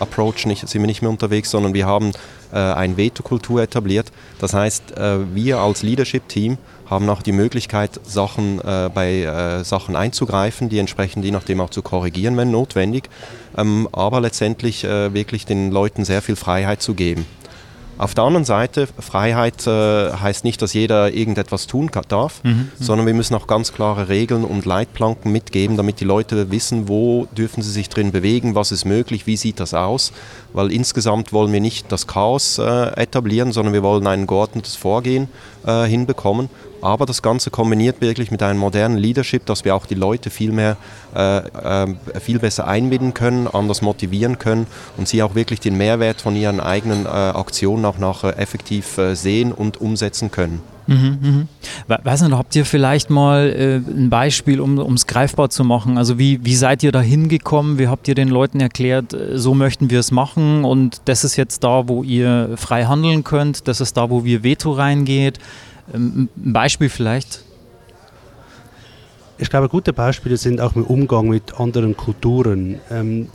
sind 0.00 0.74
wir 0.74 0.86
nicht 0.86 1.02
mehr 1.02 1.10
unterwegs, 1.10 1.50
sondern 1.50 1.74
wir 1.74 1.86
haben 1.86 2.12
äh, 2.52 2.56
eine 2.56 2.96
Veto-Kultur 2.96 3.62
etabliert. 3.62 4.10
Das 4.40 4.52
heißt, 4.54 4.96
äh, 4.96 5.34
wir 5.34 5.58
als 5.58 5.82
Leadership-Team 5.82 6.58
haben 6.90 7.08
auch 7.08 7.22
die 7.22 7.32
Möglichkeit, 7.32 8.00
Sachen, 8.02 8.60
äh, 8.60 8.90
bei 8.92 9.22
äh, 9.22 9.64
Sachen 9.64 9.96
einzugreifen, 9.96 10.68
die 10.68 10.78
entsprechend 10.78 11.24
je 11.24 11.30
nachdem 11.30 11.60
auch 11.60 11.70
zu 11.70 11.82
korrigieren, 11.82 12.36
wenn 12.36 12.50
notwendig, 12.50 13.08
ähm, 13.56 13.88
aber 13.92 14.20
letztendlich 14.20 14.84
äh, 14.84 15.14
wirklich 15.14 15.46
den 15.46 15.70
Leuten 15.70 16.04
sehr 16.04 16.20
viel 16.20 16.36
Freiheit 16.36 16.82
zu 16.82 16.94
geben. 16.94 17.24
Auf 17.98 18.14
der 18.14 18.24
anderen 18.24 18.44
Seite, 18.44 18.88
Freiheit 18.98 19.66
äh, 19.66 20.12
heißt 20.12 20.44
nicht, 20.44 20.60
dass 20.62 20.72
jeder 20.72 21.12
irgendetwas 21.12 21.66
tun 21.66 21.90
darf, 22.08 22.42
mhm, 22.42 22.50
mhm, 22.50 22.68
sondern 22.78 23.06
wir 23.06 23.14
müssen 23.14 23.34
auch 23.34 23.46
ganz 23.46 23.72
klare 23.72 24.08
Regeln 24.08 24.44
und 24.44 24.64
Leitplanken 24.64 25.30
mitgeben, 25.30 25.76
damit 25.76 26.00
die 26.00 26.04
Leute 26.04 26.50
wissen, 26.50 26.88
wo 26.88 27.26
dürfen 27.36 27.62
sie 27.62 27.70
sich 27.70 27.88
drin 27.88 28.10
bewegen, 28.12 28.54
was 28.54 28.72
ist 28.72 28.84
möglich, 28.84 29.26
wie 29.26 29.36
sieht 29.36 29.60
das 29.60 29.74
aus. 29.74 30.12
Weil 30.52 30.72
insgesamt 30.72 31.32
wollen 31.32 31.52
wir 31.52 31.60
nicht 31.60 31.90
das 31.90 32.06
Chaos 32.06 32.58
äh, 32.58 32.62
etablieren, 33.00 33.52
sondern 33.52 33.72
wir 33.72 33.82
wollen 33.82 34.06
ein 34.06 34.26
geordnetes 34.26 34.76
Vorgehen 34.76 35.28
äh, 35.66 35.84
hinbekommen 35.84 36.48
aber 36.82 37.06
das 37.06 37.22
Ganze 37.22 37.50
kombiniert 37.50 38.00
wirklich 38.00 38.32
mit 38.32 38.42
einem 38.42 38.58
modernen 38.58 38.98
Leadership, 38.98 39.46
dass 39.46 39.64
wir 39.64 39.74
auch 39.76 39.86
die 39.86 39.94
Leute 39.94 40.30
viel 40.30 40.50
mehr, 40.50 40.76
äh, 41.14 41.38
äh, 41.38 41.94
viel 42.20 42.40
besser 42.40 42.66
einbinden 42.66 43.14
können, 43.14 43.46
anders 43.46 43.82
motivieren 43.82 44.38
können 44.38 44.66
und 44.96 45.06
sie 45.06 45.22
auch 45.22 45.36
wirklich 45.36 45.60
den 45.60 45.78
Mehrwert 45.78 46.20
von 46.20 46.34
ihren 46.34 46.60
eigenen 46.60 47.06
äh, 47.06 47.08
Aktionen 47.08 47.84
auch 47.84 47.98
nachher 47.98 48.36
effektiv 48.38 48.98
äh, 48.98 49.14
sehen 49.14 49.52
und 49.52 49.80
umsetzen 49.80 50.32
können. 50.32 50.60
Mhm, 50.86 51.46
mh. 51.88 51.98
Weiß 52.02 52.22
nicht, 52.22 52.32
habt 52.32 52.56
ihr 52.56 52.64
vielleicht 52.64 53.10
mal 53.10 53.50
äh, 53.50 53.76
ein 53.76 54.10
Beispiel, 54.10 54.60
um 54.60 54.94
es 54.94 55.06
greifbar 55.06 55.50
zu 55.50 55.64
machen? 55.64 55.96
Also 55.96 56.18
wie, 56.18 56.44
wie 56.44 56.56
seid 56.56 56.82
ihr 56.82 56.92
da 56.92 57.00
hingekommen? 57.00 57.78
Wie 57.78 57.88
habt 57.88 58.08
ihr 58.08 58.14
den 58.14 58.28
Leuten 58.28 58.60
erklärt, 58.60 59.12
äh, 59.14 59.38
so 59.38 59.54
möchten 59.54 59.90
wir 59.90 60.00
es 60.00 60.10
machen 60.10 60.64
und 60.64 61.02
das 61.04 61.24
ist 61.24 61.36
jetzt 61.36 61.62
da, 61.64 61.88
wo 61.88 62.02
ihr 62.02 62.50
frei 62.56 62.84
handeln 62.84 63.24
könnt, 63.24 63.68
das 63.68 63.80
ist 63.80 63.96
da, 63.96 64.10
wo 64.10 64.24
wir 64.24 64.42
Veto 64.42 64.72
reingeht? 64.72 65.38
Ähm, 65.94 66.28
ein 66.36 66.52
Beispiel 66.52 66.88
vielleicht? 66.88 67.44
Ich 69.38 69.50
glaube, 69.50 69.68
gute 69.68 69.92
Beispiele 69.92 70.36
sind 70.36 70.60
auch 70.60 70.76
im 70.76 70.84
Umgang 70.84 71.28
mit 71.28 71.58
anderen 71.58 71.96
Kulturen. 71.96 72.80
Ähm, 72.90 73.28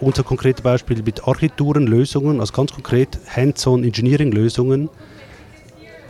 unser 0.00 0.22
konkretes 0.22 0.62
Beispiel 0.62 1.02
mit 1.02 1.26
Architekturenlösungen, 1.26 2.40
also 2.40 2.52
ganz 2.52 2.72
konkret 2.72 3.18
Hands-on 3.34 3.84
Engineering-Lösungen, 3.84 4.88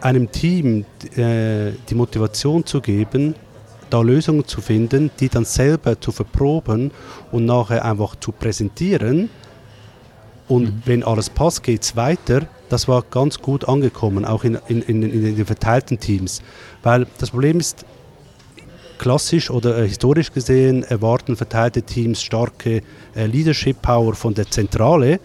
einem 0.05 0.31
Team 0.31 0.85
äh, 1.17 1.73
die 1.89 1.95
Motivation 1.95 2.67
zu 2.67 2.81
geben, 2.81 3.35
da 3.91 4.01
Lösungen 4.03 4.47
zu 4.47 4.61
finden, 4.61 5.11
die 5.19 5.29
dann 5.29 5.45
selber 5.45 6.01
zu 6.01 6.13
verproben 6.13 6.91
und 7.33 7.47
nachher 7.47 7.85
einfach 7.85 8.17
zu 8.17 8.33
präsentieren. 8.33 9.31
Und 10.47 10.65
mhm. 10.65 10.83
wenn 10.85 11.03
alles 11.05 11.31
passt, 11.31 11.63
geht 11.63 11.83
es 11.83 11.97
weiter. 11.97 12.43
Das 12.69 12.87
war 12.87 13.03
ganz 13.03 13.39
gut 13.41 13.67
angekommen, 13.67 14.25
auch 14.25 14.45
in, 14.45 14.59
in, 14.69 14.83
in, 14.83 15.03
in, 15.03 15.37
den 15.37 15.47
verteilten 15.47 15.99
Teams. 15.99 16.43
Weil 16.83 17.07
das 17.19 17.31
Problem 17.31 17.59
ist, 17.61 17.87
klassisch 18.99 19.51
oder 19.51 19.79
äh, 19.79 19.89
historisch 19.89 20.33
gesehen 20.33 20.83
erwarten 20.83 21.37
verteilte 21.37 21.83
Teams 21.83 22.23
starke 22.23 22.83
äh, 23.15 23.27
Leadership 23.27 23.81
Power 23.83 24.15
von 24.15 24.35
der 24.35 24.51
Zentrale. 24.51 25.21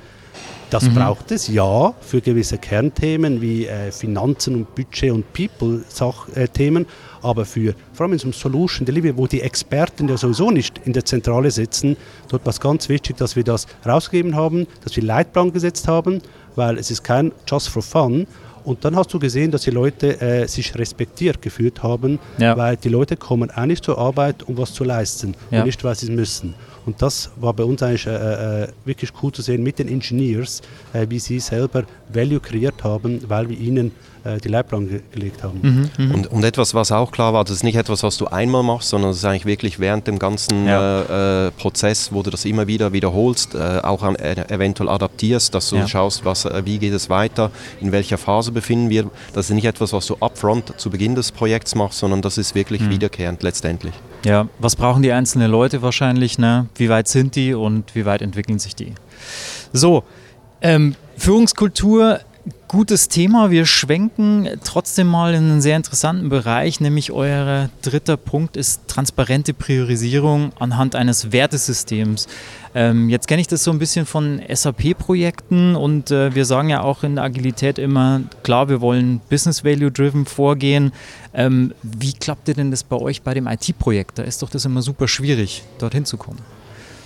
Das 0.70 0.84
mhm. 0.84 0.96
braucht 0.96 1.32
es, 1.32 1.48
ja, 1.48 1.94
für 2.02 2.22
gewisse 2.22 2.58
Kernthemen 2.58 3.42
wie 3.42 3.66
äh, 3.66 3.92
Finanzen 3.92 4.56
und 4.56 4.76
Budget 4.76 5.12
und 5.12 5.26
People-Themen, 5.34 6.84
äh, 6.84 6.88
aber 7.22 7.46
für, 7.46 7.74
vor 7.94 8.06
allem 8.06 8.14
in 8.14 8.20
so 8.20 8.26
einem 8.26 8.34
Solution 8.34 8.86
Delivery, 8.86 9.18
wo 9.18 9.28
die 9.28 9.42
Experten 9.42 10.08
ja 10.08 10.18
sowieso 10.18 10.52
nicht 10.52 10.80
in 10.86 10.94
der 10.94 11.06
Zentrale 11.06 11.52
sitzen, 11.52 11.98
dort 12.30 12.46
war 12.46 12.52
es 12.52 12.60
ganz 12.60 12.88
wichtig, 12.88 13.18
dass 13.18 13.36
wir 13.36 13.44
das 13.44 13.68
rausgegeben 13.86 14.36
haben, 14.36 14.68
dass 14.84 14.96
wir 14.96 15.04
Leitplan 15.04 15.52
gesetzt 15.52 15.88
haben, 15.88 16.22
weil 16.56 16.78
es 16.78 16.92
ist 16.92 17.04
kein 17.04 17.32
Just 17.48 17.70
for 17.70 17.82
Fun, 17.82 18.28
und 18.64 18.86
dann 18.86 18.96
hast 18.96 19.14
du 19.14 19.20
gesehen, 19.20 19.52
dass 19.52 19.64
die 19.64 19.72
Leute 19.72 20.22
äh, 20.22 20.48
sich 20.48 20.78
respektiert 20.78 21.42
gefühlt 21.42 21.82
haben, 21.82 22.20
ja. 22.38 22.56
weil 22.58 22.78
die 22.78 22.90
Leute 22.90 23.18
kommen 23.18 23.50
eigentlich 23.50 23.82
zur 23.82 23.98
Arbeit, 23.98 24.44
um 24.44 24.58
was 24.58 24.74
zu 24.74 24.84
leisten 24.84 25.34
ja. 25.50 25.60
und 25.60 25.66
nicht, 25.66 25.84
weil 25.84 25.96
sie 25.96 26.08
es 26.08 26.12
müssen. 26.12 26.54
Und 26.86 27.02
das 27.02 27.32
war 27.36 27.54
bei 27.54 27.64
uns 27.64 27.84
eigentlich 27.84 28.08
äh, 28.08 28.64
äh, 28.64 28.68
wirklich 28.86 29.12
cool 29.22 29.32
zu 29.32 29.42
sehen 29.42 29.64
mit 29.64 29.80
den 29.80 29.88
Engineers, 29.88 30.62
äh, 30.94 31.06
wie 31.10 31.20
sie 31.20 31.40
selber 31.40 31.84
Value 32.12 32.40
kreiert 32.40 32.84
haben, 32.84 33.22
weil 33.30 33.50
wir 33.50 33.58
ihnen 33.58 33.92
die 34.44 34.48
Leitplan 34.48 34.88
ge 34.88 35.02
gelegt 35.12 35.44
haben. 35.44 35.60
Mhm, 35.62 35.90
mh. 35.98 36.14
und, 36.14 36.28
und, 36.28 36.44
etwas, 36.44 36.74
was 36.74 36.92
auch 36.92 37.12
klar 37.12 37.34
war, 37.34 37.44
das 37.44 37.58
ist 37.58 37.64
nicht 37.64 37.76
etwas, 37.76 38.04
was 38.04 38.18
du 38.18 38.28
einmal 38.28 38.64
machst, 38.64 38.90
sondern 38.90 39.12
es 39.12 39.18
ist 39.18 39.26
eigentlich 39.26 39.46
wirklich 39.46 39.80
während 39.80 40.08
dem 40.08 40.20
ganzen 40.20 40.66
ja. 40.66 41.48
äh, 41.48 41.52
Prozess, 41.52 42.12
wo 42.12 42.24
du 42.24 42.30
das 42.30 42.46
immer 42.46 42.68
wieder 42.68 42.92
wiederholst, 42.94 43.56
äh, 43.56 43.80
auch 43.84 44.04
an, 44.04 44.16
äh, 44.16 44.36
eventuell 44.54 44.90
adaptierst, 44.90 45.54
dass 45.54 45.70
du 45.70 45.78
ja. 45.78 45.88
schaust, 45.88 46.26
was, 46.26 46.46
äh, 46.46 46.62
wie 46.66 46.80
geht 46.80 46.94
es 46.94 47.10
weiter, 47.10 47.52
in 47.82 47.92
welcher 47.92 48.18
Phase 48.18 48.52
befinden 48.52 48.90
wir. 48.90 49.10
Das 49.34 49.50
ist 49.50 49.56
nicht 49.56 49.66
etwas, 49.66 49.94
was 49.94 50.06
du 50.06 50.16
upfront 50.20 50.74
zu 50.78 50.90
Beginn 50.90 51.16
des 51.16 51.32
Projekts 51.32 51.76
machst, 51.76 52.00
sondern 52.00 52.22
das 52.22 52.38
ist 52.38 52.56
wirklich 52.56 52.82
mhm. 52.82 52.92
wiederkehrend 52.92 53.44
letztendlich. 53.44 53.94
Ja, 54.26 54.48
was 54.60 54.76
brauchen 54.76 55.02
die 55.02 55.12
einzelnen 55.12 55.50
Leute 55.50 55.82
wahrscheinlich? 55.82 56.38
Ne? 56.38 56.68
Wie 56.76 56.90
weit 56.90 57.08
sind 57.08 57.36
die 57.36 57.54
und 57.54 57.96
wie 57.96 58.06
weit 58.06 58.22
entwickeln 58.22 58.60
sich 58.60 58.76
die? 58.76 58.94
So, 59.72 60.04
ähm, 60.62 60.96
Führungskultur 61.18 62.20
gutes 62.68 63.08
Thema. 63.08 63.52
Wir 63.52 63.66
schwenken 63.66 64.48
trotzdem 64.64 65.08
mal 65.08 65.34
in 65.34 65.44
einen 65.44 65.62
sehr 65.62 65.76
interessanten 65.76 66.30
Bereich, 66.30 66.80
nämlich 66.80 67.12
euer 67.12 67.70
dritter 67.82 68.18
Punkt 68.18 68.58
ist 68.58 68.88
transparente 68.88 69.54
Priorisierung 69.54 70.52
anhand 70.60 70.96
eines 70.96 71.32
Wertesystems. 71.32 72.28
Ähm, 72.76 73.10
jetzt 73.10 73.28
kenne 73.28 73.42
ich 73.42 73.48
das 73.48 73.64
so 73.64 73.72
ein 73.72 73.80
bisschen 73.80 74.06
von 74.06 74.42
SAP-Projekten 74.48 75.76
und 75.76 76.12
äh, 76.12 76.36
wir 76.36 76.46
sagen 76.46 76.70
ja 76.70 76.82
auch 76.82 77.04
in 77.04 77.16
der 77.16 77.24
Agilität 77.24 77.80
immer, 77.80 78.22
klar, 78.44 78.70
wir 78.70 78.82
wollen 78.82 79.22
Business 79.30 79.64
Value 79.64 79.92
Driven 79.92 80.26
vorgehen. 80.26 80.92
Ähm, 81.34 81.74
wie 81.84 82.14
klappt 82.14 82.48
ihr 82.48 82.54
denn 82.54 82.72
das 82.72 82.84
bei 82.84 82.98
euch 82.98 83.22
bei 83.22 83.34
dem 83.34 83.48
IT-Projekt? 83.48 84.20
Da 84.20 84.24
ist 84.24 84.42
doch 84.42 84.50
das 84.50 84.66
immer 84.66 84.82
super 84.82 85.08
schwierig, 85.08 85.64
dorthin 85.80 86.06
zu 86.06 86.18
kommen. 86.18 86.40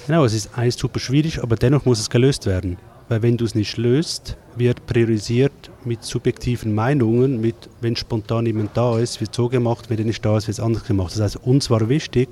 Genau, 0.07 0.25
es 0.25 0.33
ist 0.33 0.49
alles 0.55 0.75
super 0.75 0.99
schwierig, 0.99 1.41
aber 1.41 1.55
dennoch 1.55 1.85
muss 1.85 1.99
es 1.99 2.09
gelöst 2.09 2.45
werden. 2.45 2.77
Weil 3.09 3.21
wenn 3.21 3.37
du 3.37 3.45
es 3.45 3.53
nicht 3.55 3.77
löst, 3.77 4.37
wird 4.55 4.85
priorisiert 4.85 5.51
mit 5.83 6.03
subjektiven 6.03 6.73
Meinungen, 6.73 7.41
mit 7.41 7.55
wenn 7.81 7.95
spontan 7.95 8.45
jemand 8.45 8.77
da 8.77 8.97
ist, 8.97 9.19
wird 9.19 9.33
so 9.35 9.49
gemacht, 9.49 9.89
wenn 9.89 9.97
er 9.97 10.05
nicht 10.05 10.23
da 10.23 10.37
ist, 10.37 10.47
wird 10.47 10.57
es 10.57 10.63
anders 10.63 10.85
gemacht. 10.85 11.13
Das 11.13 11.21
heißt, 11.21 11.35
uns 11.43 11.69
war 11.69 11.89
wichtig, 11.89 12.29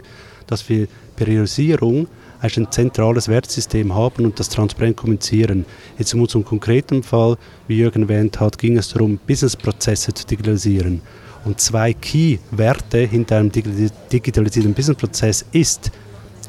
dass 0.47 0.67
wir 0.69 0.87
Priorisierung 1.15 2.07
als 2.39 2.57
ein 2.57 2.71
zentrales 2.71 3.27
Wertsystem 3.27 3.93
haben 3.93 4.25
und 4.25 4.39
das 4.39 4.49
transparent 4.49 4.97
kommunizieren. 4.97 5.65
Jetzt 5.97 6.13
in 6.13 6.21
unserem 6.21 6.43
konkreten 6.43 7.03
Fall, 7.03 7.37
wie 7.67 7.77
Jürgen 7.77 8.03
erwähnt 8.03 8.39
hat, 8.39 8.57
ging 8.57 8.77
es 8.77 8.89
darum, 8.89 9.19
Businessprozesse 9.27 10.13
zu 10.13 10.25
digitalisieren. 10.25 11.01
Und 11.45 11.59
zwei 11.59 11.93
Key-Werte 11.93 12.99
hinter 12.99 13.37
einem 13.37 13.51
digitalisierten 13.51 14.73
Businessprozess 14.73 15.45
ist, 15.51 15.91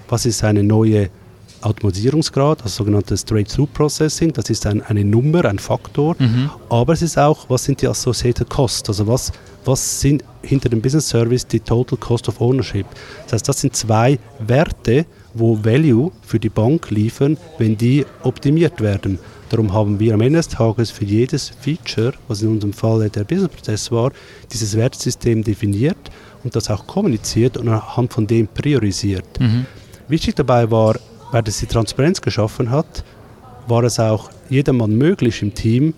was 0.08 0.26
ist 0.26 0.44
eine 0.44 0.62
neue 0.62 1.10
Automatisierungsgrad, 1.62 2.62
also 2.62 2.84
sogenanntes 2.84 3.20
Straight-Through-Processing, 3.20 4.32
das 4.32 4.50
ist 4.50 4.66
ein, 4.66 4.82
eine 4.82 5.04
Nummer, 5.04 5.44
ein 5.44 5.58
Faktor, 5.58 6.16
mhm. 6.18 6.50
aber 6.68 6.92
es 6.92 7.02
ist 7.02 7.18
auch, 7.18 7.48
was 7.48 7.64
sind 7.64 7.80
die 7.82 7.88
Associated 7.88 8.48
Costs, 8.48 8.88
also 8.88 9.06
was, 9.06 9.32
was 9.64 10.00
sind 10.00 10.24
hinter 10.42 10.68
dem 10.68 10.80
Business 10.80 11.08
Service 11.08 11.46
die 11.46 11.60
Total 11.60 11.96
Cost 11.98 12.28
of 12.28 12.40
Ownership. 12.40 12.86
Das 13.24 13.34
heißt, 13.34 13.48
das 13.48 13.60
sind 13.60 13.76
zwei 13.76 14.18
Werte, 14.40 15.06
wo 15.34 15.58
Value 15.62 16.10
für 16.22 16.38
die 16.38 16.48
Bank 16.48 16.90
liefern, 16.90 17.36
wenn 17.58 17.76
die 17.76 18.04
optimiert 18.22 18.80
werden. 18.80 19.18
Darum 19.48 19.72
haben 19.72 20.00
wir 20.00 20.14
am 20.14 20.22
Ende 20.22 20.38
des 20.38 20.48
Tages 20.48 20.90
für 20.90 21.04
jedes 21.04 21.52
Feature, 21.60 22.14
was 22.26 22.40
in 22.40 22.48
unserem 22.48 22.72
Fall 22.72 23.08
der 23.10 23.24
Business-Prozess 23.24 23.92
war, 23.92 24.10
dieses 24.50 24.74
Wertsystem 24.76 25.44
definiert 25.44 26.10
und 26.42 26.56
das 26.56 26.70
auch 26.70 26.86
kommuniziert 26.86 27.58
und 27.58 27.68
anhand 27.68 28.12
von 28.12 28.26
dem 28.26 28.48
priorisiert. 28.48 29.38
Mhm. 29.38 29.66
Wichtig 30.08 30.36
dabei 30.36 30.70
war, 30.70 30.96
weil 31.32 31.42
es 31.46 31.58
die 31.58 31.66
Transparenz 31.66 32.20
geschaffen 32.20 32.70
hat, 32.70 33.04
war 33.66 33.82
es 33.82 33.98
auch 33.98 34.30
jedermann 34.48 34.94
möglich 34.96 35.42
im 35.42 35.52
Team, 35.52 35.94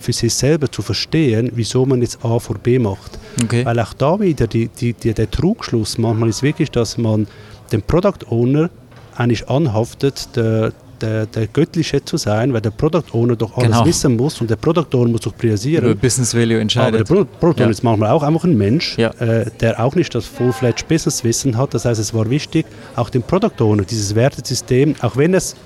für 0.00 0.12
sich 0.12 0.32
selber 0.32 0.70
zu 0.70 0.82
verstehen, 0.82 1.50
wieso 1.54 1.84
man 1.84 2.02
jetzt 2.02 2.24
A 2.24 2.38
vor 2.38 2.56
B 2.58 2.78
macht. 2.78 3.18
Okay. 3.42 3.64
Weil 3.64 3.80
auch 3.80 3.92
da 3.94 4.20
wieder 4.20 4.46
die, 4.46 4.68
die, 4.68 4.92
die, 4.92 5.12
der 5.12 5.28
Trugschluss 5.28 5.98
manchmal 5.98 6.28
ist 6.28 6.42
wirklich, 6.42 6.70
dass 6.70 6.98
man 6.98 7.26
dem 7.72 7.82
Product 7.82 8.30
Owner 8.30 8.70
eigentlich 9.16 9.48
anhaftet, 9.48 10.36
der, 10.36 10.72
der, 11.00 11.26
der 11.26 11.46
Göttliche 11.46 12.04
zu 12.04 12.16
sein, 12.16 12.52
weil 12.52 12.60
der 12.60 12.70
Product 12.70 13.04
Owner 13.12 13.36
doch 13.36 13.56
alles 13.56 13.70
genau. 13.70 13.86
wissen 13.86 14.16
muss 14.16 14.40
und 14.40 14.50
der 14.50 14.56
Product 14.56 14.86
Owner 14.94 15.10
muss 15.10 15.22
doch 15.22 15.36
priorisieren. 15.36 15.84
Über 15.84 15.94
Business 15.94 16.34
Value 16.34 16.60
entscheidet. 16.60 17.00
Aber 17.00 17.24
der 17.24 17.24
Pro 17.24 17.38
Product 17.38 17.60
Owner 17.62 17.66
ja. 17.66 17.70
ist 17.70 17.82
manchmal 17.82 18.10
auch 18.10 18.22
einfach 18.22 18.44
ein 18.44 18.56
Mensch, 18.56 18.96
ja. 18.98 19.10
äh, 19.18 19.46
der 19.60 19.82
auch 19.82 19.94
nicht 19.94 20.14
das 20.14 20.26
Full-Fledged 20.26 20.88
Business 20.88 21.24
Wissen 21.24 21.56
hat. 21.56 21.74
Das 21.74 21.84
heißt, 21.84 22.00
es 22.00 22.14
war 22.14 22.28
wichtig, 22.30 22.66
auch 22.96 23.10
dem 23.10 23.22
Product 23.22 23.60
Owner 23.60 23.82
dieses 23.82 24.14
Wertesystem, 24.14 24.94
auch 25.00 25.16
wenn 25.16 25.34
es 25.34 25.56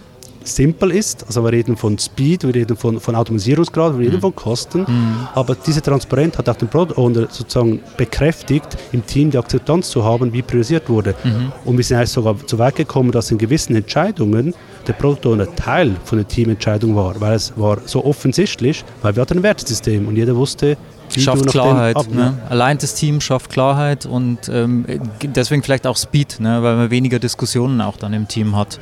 simpel 0.44 0.90
ist. 0.90 1.25
Also 1.26 1.44
wir 1.44 1.52
reden 1.52 1.76
von 1.76 1.99
Speed, 1.99 2.44
wir 2.44 2.54
reden 2.54 2.76
von, 2.76 3.00
von 3.00 3.14
Automatisierungsgrad, 3.14 3.99
wir 3.99 4.06
reden 4.06 4.16
mhm. 4.16 4.20
von 4.20 4.34
Kosten. 4.34 4.80
Mhm. 4.80 5.28
Aber 5.34 5.54
diese 5.54 5.82
Transparenz 5.82 6.38
hat 6.38 6.49
auch 6.49 6.56
den 6.56 6.68
Product 6.68 6.96
Owner 6.96 7.28
sozusagen 7.30 7.80
bekräftigt, 7.96 8.76
im 8.92 9.04
Team 9.06 9.30
die 9.30 9.38
Akzeptanz 9.38 9.90
zu 9.90 10.04
haben, 10.04 10.32
wie 10.32 10.42
priorisiert 10.42 10.88
wurde. 10.88 11.14
Mhm. 11.25 11.52
Und 11.64 11.76
wir 11.76 11.84
sind 11.84 11.96
eigentlich 11.96 12.11
sogar 12.11 12.37
so 12.46 12.58
weit 12.58 12.76
gekommen, 12.76 13.12
dass 13.12 13.30
in 13.30 13.38
gewissen 13.38 13.76
Entscheidungen 13.76 14.54
der 14.87 14.92
Product 14.94 15.28
Owner 15.30 15.54
Teil 15.54 15.96
von 16.04 16.18
der 16.18 16.28
Teamentscheidung 16.28 16.96
war, 16.96 17.20
weil 17.20 17.34
es 17.34 17.52
war 17.56 17.78
so 17.84 18.04
offensichtlich, 18.04 18.84
weil 19.02 19.16
wir 19.16 19.20
hatten 19.20 19.38
ein 19.38 19.42
Wertesystem 19.42 20.08
und 20.08 20.16
jeder 20.16 20.34
wusste, 20.37 20.76
schafft 21.20 21.46
Klarheit. 21.46 21.96
Ab, 21.96 22.06
ne? 22.11 22.38
Allein 22.49 22.78
das 22.78 22.94
Team 22.94 23.20
schafft 23.20 23.50
Klarheit 23.50 24.06
und 24.06 24.49
ähm, 24.49 24.87
deswegen 25.22 25.62
vielleicht 25.62 25.87
auch 25.87 25.96
Speed, 25.96 26.40
ne? 26.40 26.62
weil 26.62 26.76
man 26.76 26.90
weniger 26.90 27.18
Diskussionen 27.18 27.80
auch 27.80 27.96
dann 27.96 28.12
im 28.12 28.28
Team 28.28 28.56
hat. 28.56 28.78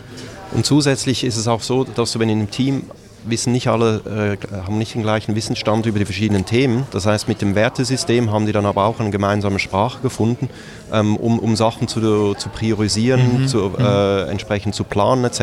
Und 0.53 0.67
zusätzlich 0.67 1.25
ist 1.25 1.37
es 1.37 1.49
auch 1.49 1.63
so, 1.63 1.85
dass 1.85 2.13
du, 2.13 2.19
wenn 2.19 2.29
in 2.29 2.39
einem 2.39 2.51
Team 2.51 2.85
wissen 3.25 3.53
nicht 3.53 3.69
alle, 3.69 4.39
äh, 4.43 4.57
haben 4.67 4.79
nicht 4.79 4.95
den 4.95 5.03
gleichen 5.03 5.35
Wissensstand 5.35 5.87
über 5.87 5.99
die 5.99 6.05
verschiedenen 6.05 6.47
Themen. 6.47 6.87
Das 6.91 7.07
heißt, 7.07 7.29
mit 7.29 7.43
dem 7.43 7.55
Wertesystem 7.55 8.31
haben 8.31 8.47
die 8.47 8.53
dann 8.53 8.67
aber 8.67 8.85
auch 8.85 9.01
eine 9.01 9.11
gemeinsame 9.11 9.59
Sprache 9.59 10.01
gefunden, 10.01 10.49
ähm, 10.93 11.17
um, 11.17 11.39
um 11.39 11.57
Sachen 11.57 11.89
zu, 11.89 12.35
zu 12.35 12.49
priorisieren, 12.49 13.43
mhm. 13.43 13.47
zu, 13.49 13.59
mhm. 13.59 13.85
äh, 13.85 14.23
entsprechend 14.25 14.75
zu 14.75 14.85
planen 14.85 15.25
etc. 15.25 15.41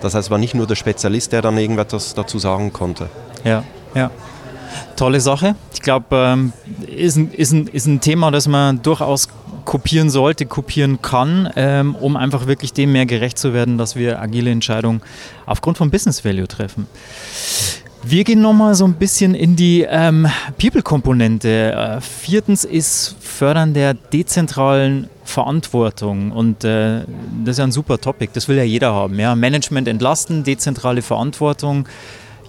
Das 0.00 0.14
heißt, 0.14 0.26
es 0.26 0.30
war 0.30 0.38
nicht 0.38 0.54
nur 0.54 0.66
der 0.66 0.76
Spezialist, 0.76 1.32
der 1.32 1.42
dann 1.42 1.58
irgendetwas 1.58 2.14
dazu 2.14 2.38
sagen 2.38 2.72
konnte. 2.72 3.08
Ja, 3.44 3.64
ja. 3.94 4.10
Tolle 4.96 5.20
Sache. 5.20 5.54
Ich 5.72 5.80
glaube, 5.80 6.06
ähm, 6.12 6.52
ist, 6.86 7.16
ein, 7.16 7.32
ist, 7.32 7.52
ein, 7.52 7.66
ist 7.68 7.86
ein 7.86 8.00
Thema, 8.00 8.30
das 8.30 8.46
man 8.48 8.82
durchaus 8.82 9.28
kopieren 9.68 10.08
sollte, 10.08 10.46
kopieren 10.46 11.02
kann, 11.02 11.50
ähm, 11.54 11.94
um 11.94 12.16
einfach 12.16 12.46
wirklich 12.46 12.72
dem 12.72 12.90
mehr 12.92 13.04
gerecht 13.04 13.36
zu 13.36 13.52
werden, 13.52 13.76
dass 13.76 13.96
wir 13.96 14.18
agile 14.18 14.50
Entscheidungen 14.50 15.02
aufgrund 15.44 15.76
von 15.76 15.90
Business 15.90 16.24
Value 16.24 16.48
treffen. 16.48 16.86
Wir 18.02 18.24
gehen 18.24 18.40
nochmal 18.40 18.74
so 18.74 18.86
ein 18.86 18.94
bisschen 18.94 19.34
in 19.34 19.56
die 19.56 19.82
ähm, 19.82 20.26
People-Komponente. 20.58 21.72
Äh, 21.72 22.00
viertens 22.00 22.64
ist 22.64 23.16
Fördern 23.20 23.74
der 23.74 23.92
dezentralen 23.92 25.10
Verantwortung. 25.24 26.32
Und 26.32 26.64
äh, 26.64 27.00
das 27.44 27.52
ist 27.52 27.58
ja 27.58 27.64
ein 27.64 27.72
super 27.72 27.98
Topic, 27.98 28.30
das 28.32 28.48
will 28.48 28.56
ja 28.56 28.62
jeder 28.62 28.94
haben. 28.94 29.18
Ja? 29.20 29.34
Management 29.34 29.86
entlasten, 29.86 30.44
dezentrale 30.44 31.02
Verantwortung. 31.02 31.86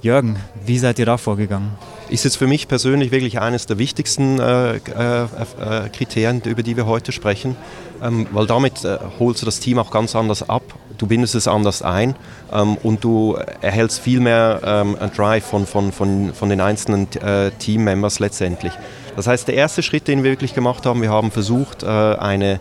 Jürgen, 0.01 0.37
wie 0.65 0.77
seid 0.77 0.99
ihr 0.99 1.05
da 1.05 1.17
vorgegangen? 1.17 1.71
Ist 2.09 2.23
jetzt 2.23 2.37
für 2.37 2.47
mich 2.47 2.67
persönlich 2.67 3.11
wirklich 3.11 3.39
eines 3.39 3.65
der 3.65 3.77
wichtigsten 3.77 4.39
äh, 4.39 4.75
äh, 4.75 4.77
äh 4.77 5.89
Kriterien, 5.89 6.41
über 6.41 6.63
die 6.63 6.77
wir 6.77 6.85
heute 6.85 7.11
sprechen, 7.11 7.55
ähm, 8.01 8.27
weil 8.31 8.47
damit 8.47 8.85
äh, 8.85 8.97
holst 9.19 9.41
du 9.41 9.45
das 9.45 9.59
Team 9.59 9.77
auch 9.77 9.91
ganz 9.91 10.15
anders 10.15 10.49
ab 10.49 10.63
du 10.99 11.07
bindest 11.07 11.33
es 11.33 11.47
anders 11.47 11.81
ein 11.81 12.15
ähm, 12.53 12.77
und 12.83 13.03
du 13.03 13.37
erhältst 13.61 13.99
viel 13.99 14.19
mehr 14.19 14.61
ähm, 14.63 14.95
Drive 15.15 15.45
von, 15.45 15.65
von, 15.65 15.91
von, 15.91 16.33
von 16.33 16.49
den 16.49 16.61
einzelnen 16.61 17.07
äh, 17.21 17.51
Team-Members 17.51 18.19
letztendlich. 18.19 18.73
Das 19.15 19.25
heißt, 19.25 19.47
der 19.47 19.55
erste 19.55 19.81
Schritt, 19.81 20.07
den 20.07 20.23
wir 20.23 20.31
wirklich 20.31 20.53
gemacht 20.53 20.85
haben, 20.85 21.01
wir 21.01 21.09
haben 21.09 21.31
versucht, 21.31 21.83
äh, 21.83 21.87
eine 21.87 22.59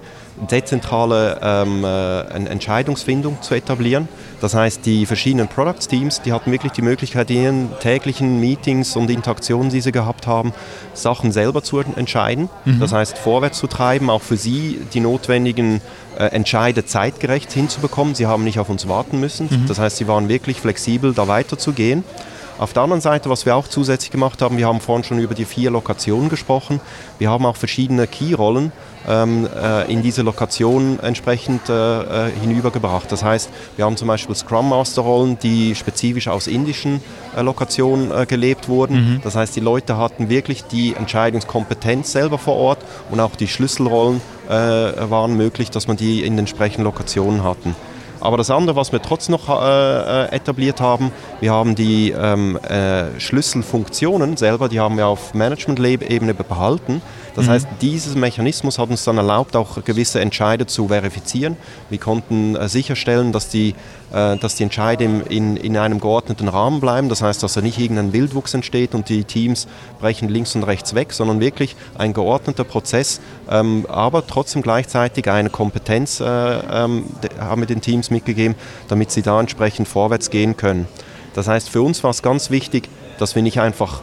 dezentrale 0.50 1.38
ähm, 1.42 1.84
äh, 1.84 2.20
Entscheidungsfindung 2.50 3.42
zu 3.42 3.54
etablieren. 3.54 4.08
Das 4.40 4.54
heißt, 4.54 4.86
die 4.86 5.06
verschiedenen 5.06 5.48
Product 5.48 5.88
Teams, 5.88 6.22
die 6.22 6.32
hatten 6.32 6.52
wirklich 6.52 6.72
die 6.72 6.82
Möglichkeit, 6.82 7.30
in 7.30 7.42
ihren 7.42 7.78
täglichen 7.80 8.40
Meetings 8.40 8.94
und 8.96 9.10
Interaktionen, 9.10 9.70
die 9.70 9.80
sie 9.80 9.92
gehabt 9.92 10.26
haben, 10.26 10.52
Sachen 10.94 11.32
selber 11.32 11.62
zu 11.62 11.78
entscheiden. 11.78 12.48
Mhm. 12.64 12.80
Das 12.80 12.92
heißt, 12.92 13.18
vorwärts 13.18 13.58
zu 13.58 13.66
treiben, 13.66 14.10
auch 14.10 14.22
für 14.22 14.36
sie 14.36 14.80
die 14.94 15.00
notwendigen 15.00 15.80
äh, 16.18 16.24
Entscheide 16.26 16.84
zeitgerecht 16.84 17.52
hinzubekommen. 17.52 18.14
Sie 18.14 18.26
haben 18.26 18.44
nicht 18.44 18.58
auf 18.58 18.68
uns 18.68 18.88
warten 18.88 19.18
müssen. 19.20 19.48
Mhm. 19.50 19.66
Das 19.66 19.78
heißt, 19.78 19.96
sie 19.96 20.08
waren 20.08 20.28
wirklich 20.28 20.60
flexibel, 20.60 21.14
da 21.14 21.26
weiterzugehen. 21.28 22.04
Auf 22.58 22.72
der 22.72 22.82
anderen 22.82 23.00
Seite, 23.00 23.30
was 23.30 23.46
wir 23.46 23.54
auch 23.54 23.68
zusätzlich 23.68 24.10
gemacht 24.10 24.42
haben, 24.42 24.58
wir 24.58 24.66
haben 24.66 24.80
vorhin 24.80 25.04
schon 25.04 25.20
über 25.20 25.34
die 25.34 25.44
vier 25.44 25.70
Lokationen 25.70 26.28
gesprochen. 26.28 26.80
Wir 27.18 27.30
haben 27.30 27.46
auch 27.46 27.56
verschiedene 27.56 28.08
Key-Rollen 28.08 28.72
ähm, 29.06 29.48
äh, 29.56 29.90
in 29.90 30.02
diese 30.02 30.22
Lokation 30.22 30.98
entsprechend 31.00 31.68
äh, 31.68 32.26
äh, 32.28 32.30
hinübergebracht. 32.32 33.12
Das 33.12 33.22
heißt, 33.22 33.48
wir 33.76 33.84
haben 33.84 33.96
zum 33.96 34.08
Beispiel 34.08 34.34
Scrum 34.34 34.68
Master 34.70 35.02
Rollen, 35.02 35.38
die 35.38 35.76
spezifisch 35.76 36.26
aus 36.26 36.48
indischen 36.48 37.00
äh, 37.36 37.42
Lokationen 37.42 38.10
äh, 38.10 38.26
gelebt 38.26 38.68
wurden. 38.68 39.14
Mhm. 39.14 39.20
Das 39.22 39.36
heißt, 39.36 39.54
die 39.54 39.60
Leute 39.60 39.96
hatten 39.96 40.28
wirklich 40.28 40.64
die 40.64 40.94
Entscheidungskompetenz 40.94 42.10
selber 42.10 42.38
vor 42.38 42.56
Ort 42.56 42.78
und 43.10 43.20
auch 43.20 43.36
die 43.36 43.46
Schlüsselrollen 43.46 44.20
äh, 44.48 44.52
waren 44.52 45.36
möglich, 45.36 45.70
dass 45.70 45.86
man 45.86 45.96
die 45.96 46.22
in 46.24 46.32
den 46.32 46.40
entsprechenden 46.40 46.84
Lokationen 46.84 47.44
hatten. 47.44 47.76
Aber 48.20 48.36
das 48.36 48.50
andere, 48.50 48.76
was 48.76 48.92
wir 48.92 49.00
trotzdem 49.00 49.32
noch 49.32 49.48
äh, 49.48 50.24
äh, 50.24 50.32
etabliert 50.32 50.80
haben, 50.80 51.12
wir 51.40 51.52
haben 51.52 51.74
die 51.74 52.10
ähm, 52.10 52.56
äh, 52.56 53.18
Schlüsselfunktionen 53.20 54.36
selber, 54.36 54.68
die 54.68 54.80
haben 54.80 54.96
wir 54.96 55.06
auf 55.06 55.34
Management-Ebene 55.34 56.34
behalten. 56.34 57.02
Das 57.34 57.46
mhm. 57.46 57.50
heißt, 57.50 57.68
dieser 57.80 58.18
Mechanismus 58.18 58.78
hat 58.78 58.90
uns 58.90 59.04
dann 59.04 59.16
erlaubt, 59.16 59.54
auch 59.54 59.84
gewisse 59.84 60.20
Entscheide 60.20 60.66
zu 60.66 60.88
verifizieren. 60.88 61.56
Wir 61.90 61.98
konnten 61.98 62.56
äh, 62.56 62.68
sicherstellen, 62.68 63.32
dass 63.32 63.48
die, 63.48 63.74
dass 64.10 64.54
die 64.54 64.62
Entscheide 64.62 65.04
in, 65.04 65.56
in 65.56 65.76
einem 65.76 66.00
geordneten 66.00 66.48
Rahmen 66.48 66.80
bleiben. 66.80 67.08
Das 67.08 67.22
heißt, 67.22 67.42
dass 67.42 67.54
da 67.54 67.60
nicht 67.60 67.78
irgendein 67.78 68.12
Wildwuchs 68.12 68.54
entsteht 68.54 68.94
und 68.94 69.08
die 69.08 69.24
Teams 69.24 69.66
brechen 70.00 70.28
links 70.28 70.54
und 70.54 70.62
rechts 70.62 70.94
weg, 70.94 71.12
sondern 71.12 71.40
wirklich 71.40 71.76
ein 71.96 72.12
geordneter 72.12 72.64
Prozess, 72.64 73.20
ähm, 73.50 73.86
aber 73.88 74.26
trotzdem 74.26 74.62
gleichzeitig 74.62 75.28
eine 75.30 75.50
Kompetenz 75.50 76.20
äh, 76.20 76.24
ähm, 76.24 77.04
haben 77.38 77.62
wir 77.62 77.66
den 77.66 77.80
Teams 77.80 78.10
mitgegeben, 78.10 78.56
damit 78.88 79.10
sie 79.10 79.22
da 79.22 79.38
entsprechend 79.40 79.88
vorwärts 79.88 80.30
gehen 80.30 80.56
können. 80.56 80.86
Das 81.34 81.48
heißt, 81.48 81.68
für 81.68 81.82
uns 81.82 82.02
war 82.02 82.10
es 82.10 82.22
ganz 82.22 82.50
wichtig, 82.50 82.88
dass 83.18 83.34
wir 83.34 83.42
nicht 83.42 83.60
einfach 83.60 84.02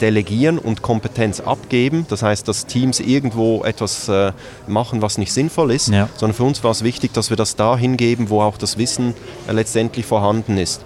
delegieren 0.00 0.58
und 0.58 0.82
Kompetenz 0.82 1.40
abgeben. 1.40 2.06
Das 2.08 2.22
heißt, 2.22 2.46
dass 2.48 2.66
Teams 2.66 3.00
irgendwo 3.00 3.64
etwas 3.64 4.08
äh, 4.08 4.32
machen, 4.66 5.02
was 5.02 5.18
nicht 5.18 5.32
sinnvoll 5.32 5.70
ist, 5.70 5.88
ja. 5.88 6.08
sondern 6.16 6.36
für 6.36 6.44
uns 6.44 6.62
war 6.64 6.70
es 6.70 6.82
wichtig, 6.82 7.12
dass 7.12 7.30
wir 7.30 7.36
das 7.36 7.56
da 7.56 7.76
hingeben, 7.76 8.30
wo 8.30 8.42
auch 8.42 8.58
das 8.58 8.78
Wissen 8.78 9.14
äh, 9.48 9.52
letztendlich 9.52 10.06
vorhanden 10.06 10.58
ist. 10.58 10.82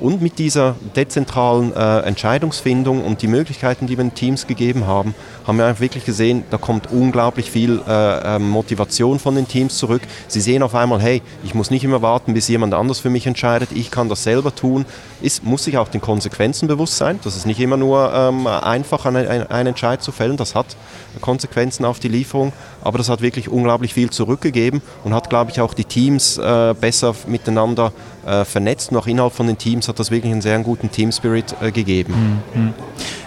Und 0.00 0.22
mit 0.22 0.38
dieser 0.38 0.76
dezentralen 0.94 1.74
äh, 1.74 2.00
Entscheidungsfindung 2.00 3.04
und 3.04 3.20
die 3.22 3.26
Möglichkeiten, 3.26 3.86
die 3.86 3.96
wir 3.96 4.04
den 4.04 4.14
Teams 4.14 4.46
gegeben 4.46 4.86
haben, 4.86 5.14
haben 5.44 5.58
wir 5.58 5.66
einfach 5.66 5.80
wirklich 5.80 6.04
gesehen, 6.04 6.44
da 6.50 6.56
kommt 6.56 6.92
unglaublich 6.92 7.50
viel 7.50 7.80
äh, 7.86 8.36
ähm, 8.36 8.48
Motivation 8.48 9.18
von 9.18 9.34
den 9.34 9.48
Teams 9.48 9.76
zurück. 9.76 10.02
Sie 10.28 10.40
sehen 10.40 10.62
auf 10.62 10.74
einmal, 10.74 11.00
hey, 11.00 11.20
ich 11.42 11.54
muss 11.54 11.70
nicht 11.70 11.82
immer 11.82 12.00
warten, 12.00 12.34
bis 12.34 12.46
jemand 12.46 12.74
anders 12.74 13.00
für 13.00 13.10
mich 13.10 13.26
entscheidet, 13.26 13.70
ich 13.72 13.90
kann 13.90 14.08
das 14.08 14.22
selber 14.22 14.54
tun. 14.54 14.86
Ist, 15.20 15.42
muss 15.42 15.64
sich 15.64 15.78
auch 15.78 15.88
den 15.88 16.00
Konsequenzen 16.00 16.68
bewusst 16.68 16.96
sein. 16.96 17.18
Das 17.24 17.34
ist 17.36 17.46
nicht 17.46 17.58
immer 17.58 17.76
nur 17.76 18.12
ähm, 18.14 18.46
einfach, 18.46 19.04
einen, 19.04 19.26
einen 19.26 19.68
Entscheid 19.68 20.00
zu 20.00 20.12
fällen. 20.12 20.36
Das 20.36 20.54
hat 20.54 20.76
Konsequenzen 21.20 21.84
auf 21.84 21.98
die 21.98 22.08
Lieferung, 22.08 22.52
aber 22.82 22.98
das 22.98 23.08
hat 23.08 23.20
wirklich 23.20 23.48
unglaublich 23.48 23.94
viel 23.94 24.10
zurückgegeben 24.10 24.82
und 25.04 25.14
hat, 25.14 25.30
glaube 25.30 25.50
ich, 25.50 25.60
auch 25.60 25.74
die 25.74 25.84
Teams 25.84 26.38
äh, 26.38 26.74
besser 26.80 27.14
miteinander 27.26 27.92
äh, 28.26 28.44
vernetzt. 28.44 28.90
Und 28.90 28.98
auch 28.98 29.06
innerhalb 29.06 29.32
von 29.32 29.46
den 29.46 29.58
Teams 29.58 29.88
hat 29.88 29.98
das 29.98 30.10
wirklich 30.10 30.32
einen 30.32 30.42
sehr 30.42 30.58
guten 30.60 30.90
Team-Spirit 30.90 31.56
äh, 31.60 31.72
gegeben. 31.72 32.42
Mhm. 32.54 32.74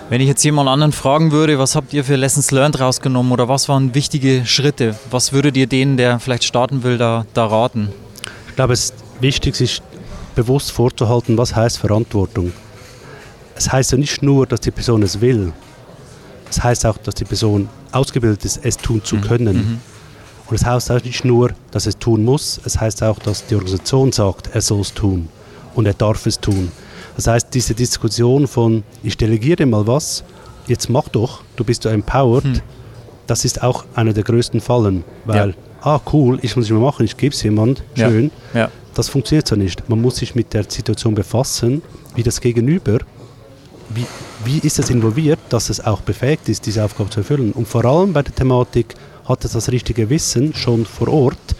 Wenn 0.09 0.19
ich 0.19 0.27
jetzt 0.27 0.43
jemand 0.43 0.67
anderen 0.67 0.91
fragen 0.91 1.31
würde, 1.31 1.57
was 1.57 1.75
habt 1.75 1.93
ihr 1.93 2.03
für 2.03 2.15
Lessons 2.15 2.51
Learned 2.51 2.79
rausgenommen 2.79 3.31
oder 3.31 3.47
was 3.47 3.69
waren 3.69 3.95
wichtige 3.95 4.45
Schritte? 4.45 4.95
Was 5.09 5.31
würdet 5.31 5.55
ihr 5.55 5.67
denen, 5.67 5.95
der 5.95 6.19
vielleicht 6.19 6.43
starten 6.43 6.83
will, 6.83 6.97
da, 6.97 7.25
da 7.33 7.45
raten? 7.45 7.89
Ich 8.49 8.55
glaube, 8.55 8.73
es 8.73 8.93
wichtig 9.21 9.59
ist, 9.61 9.81
bewusst 10.35 10.71
vorzuhalten, 10.71 11.37
was 11.37 11.55
heißt 11.55 11.77
Verantwortung. 11.77 12.51
Es 13.55 13.71
heißt 13.71 13.91
ja 13.91 13.97
nicht 13.97 14.23
nur, 14.23 14.47
dass 14.47 14.61
die 14.61 14.71
Person 14.71 15.03
es 15.03 15.21
will, 15.21 15.53
das 16.47 16.61
heißt 16.61 16.85
auch, 16.85 16.97
dass 16.97 17.15
die 17.15 17.23
Person 17.23 17.69
ausgebildet 17.91 18.45
ist, 18.45 18.59
es 18.63 18.77
tun 18.77 19.03
zu 19.03 19.17
mhm. 19.17 19.21
können. 19.21 19.55
Mhm. 19.55 19.77
Und 20.47 20.55
es 20.55 20.61
das 20.61 20.69
heißt 20.69 20.91
auch 20.91 21.03
nicht 21.03 21.23
nur, 21.23 21.51
dass 21.71 21.85
es 21.85 21.97
tun 21.97 22.25
muss, 22.25 22.59
es 22.65 22.79
heißt 22.79 23.03
auch, 23.03 23.19
dass 23.19 23.45
die 23.45 23.55
Organisation 23.55 24.11
sagt, 24.11 24.49
er 24.53 24.61
soll 24.61 24.81
es 24.81 24.93
tun 24.93 25.29
und 25.75 25.85
er 25.85 25.93
darf 25.93 26.25
es 26.25 26.39
tun. 26.39 26.71
Das 27.15 27.27
heißt, 27.27 27.47
diese 27.53 27.73
Diskussion 27.73 28.47
von, 28.47 28.83
ich 29.03 29.15
delegiere 29.17 29.65
mal 29.65 29.87
was, 29.87 30.23
jetzt 30.67 30.89
mach 30.89 31.07
doch, 31.09 31.41
du 31.55 31.63
bist 31.63 31.85
ja 31.85 31.91
empowered, 31.91 32.45
mhm. 32.45 32.61
das 33.27 33.45
ist 33.45 33.63
auch 33.63 33.85
einer 33.95 34.13
der 34.13 34.23
größten 34.23 34.59
Fallen, 34.59 35.03
weil, 35.25 35.49
ja. 35.49 35.55
ah 35.81 36.01
cool, 36.11 36.39
ich 36.41 36.55
muss 36.55 36.65
es 36.65 36.71
mal 36.71 36.79
machen, 36.79 37.05
ich 37.05 37.15
gebe 37.15 37.33
es 37.33 37.41
jemand, 37.43 37.83
schön. 37.95 38.31
Ja. 38.53 38.59
Ja. 38.61 38.71
Das 38.93 39.07
funktioniert 39.07 39.47
so 39.47 39.55
nicht. 39.55 39.87
Man 39.87 40.01
muss 40.01 40.17
sich 40.17 40.35
mit 40.35 40.53
der 40.53 40.65
Situation 40.69 41.15
befassen, 41.15 41.81
wie 42.15 42.23
das 42.23 42.41
Gegenüber 42.41 42.99
wie, 43.95 44.05
wie 44.43 44.59
ist 44.59 44.79
es 44.79 44.89
involviert, 44.89 45.39
dass 45.49 45.69
es 45.69 45.83
auch 45.83 46.01
befähigt 46.01 46.49
ist, 46.49 46.65
diese 46.65 46.83
Aufgabe 46.83 47.09
zu 47.09 47.21
erfüllen. 47.21 47.51
Und 47.51 47.67
vor 47.67 47.85
allem 47.85 48.13
bei 48.13 48.21
der 48.21 48.33
Thematik, 48.33 48.95
hat 49.25 49.45
es 49.45 49.53
das 49.53 49.71
richtige 49.71 50.09
Wissen 50.09 50.53
schon 50.53 50.85
vor 50.85 51.07
Ort, 51.07 51.55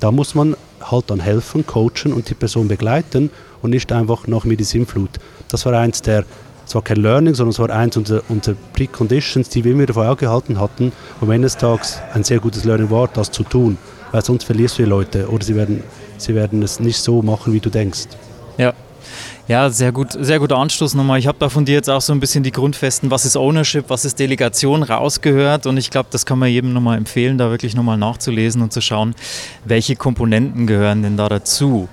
da 0.00 0.10
muss 0.10 0.34
man 0.34 0.56
halt 0.80 1.10
dann 1.10 1.20
helfen, 1.20 1.66
coachen 1.66 2.12
und 2.12 2.28
die 2.28 2.34
Person 2.34 2.68
begleiten 2.68 3.30
und 3.62 3.70
nicht 3.70 3.90
einfach 3.92 4.26
nach 4.26 4.44
Sinnflut. 4.60 5.10
Das 5.48 5.64
war 5.66 5.72
eins 5.74 6.02
der, 6.02 6.24
es 6.66 6.74
war 6.74 6.82
kein 6.82 6.98
Learning, 6.98 7.34
sondern 7.34 7.50
es 7.50 7.58
war 7.58 7.70
eins 7.70 7.96
unserer, 7.96 8.22
unserer 8.28 8.56
Preconditions, 8.72 9.48
die 9.48 9.64
wir 9.64 9.72
immer 9.72 9.92
vor 9.92 10.06
Augen 10.06 10.20
gehalten 10.20 10.60
hatten, 10.60 10.92
wo 11.20 11.30
eines 11.30 11.56
Tages 11.56 11.98
ein 12.12 12.24
sehr 12.24 12.38
gutes 12.38 12.64
Learning 12.64 12.90
war, 12.90 13.08
das 13.08 13.30
zu 13.30 13.42
tun. 13.42 13.78
Weil 14.12 14.24
sonst 14.24 14.44
verlierst 14.44 14.78
du 14.78 14.84
die 14.84 14.88
Leute 14.88 15.28
oder 15.28 15.44
sie 15.44 15.56
werden, 15.56 15.82
sie 16.18 16.34
werden 16.34 16.62
es 16.62 16.78
nicht 16.80 16.98
so 16.98 17.22
machen, 17.22 17.52
wie 17.52 17.60
du 17.60 17.70
denkst. 17.70 18.06
Ja, 18.58 18.72
ja, 19.48 19.70
sehr 19.70 19.92
gut, 19.92 20.08
sehr 20.12 20.40
guter 20.40 20.56
Anstoß 20.56 20.94
nochmal. 20.94 21.18
Ich 21.18 21.26
habe 21.26 21.38
da 21.38 21.48
von 21.48 21.64
dir 21.64 21.74
jetzt 21.74 21.88
auch 21.88 22.00
so 22.00 22.12
ein 22.12 22.18
bisschen 22.18 22.42
die 22.42 22.50
Grundfesten, 22.50 23.10
was 23.10 23.24
ist 23.24 23.36
Ownership, 23.36 23.84
was 23.88 24.04
ist 24.04 24.18
Delegation 24.18 24.82
rausgehört 24.82 25.66
und 25.66 25.76
ich 25.76 25.90
glaube, 25.90 26.08
das 26.10 26.26
kann 26.26 26.38
man 26.38 26.48
jedem 26.48 26.72
nochmal 26.72 26.98
empfehlen, 26.98 27.38
da 27.38 27.50
wirklich 27.50 27.76
nochmal 27.76 27.96
nachzulesen 27.96 28.60
und 28.62 28.72
zu 28.72 28.80
schauen, 28.80 29.14
welche 29.64 29.94
Komponenten 29.94 30.66
gehören 30.66 31.02
denn 31.02 31.16
da 31.16 31.28
dazu. 31.28 31.88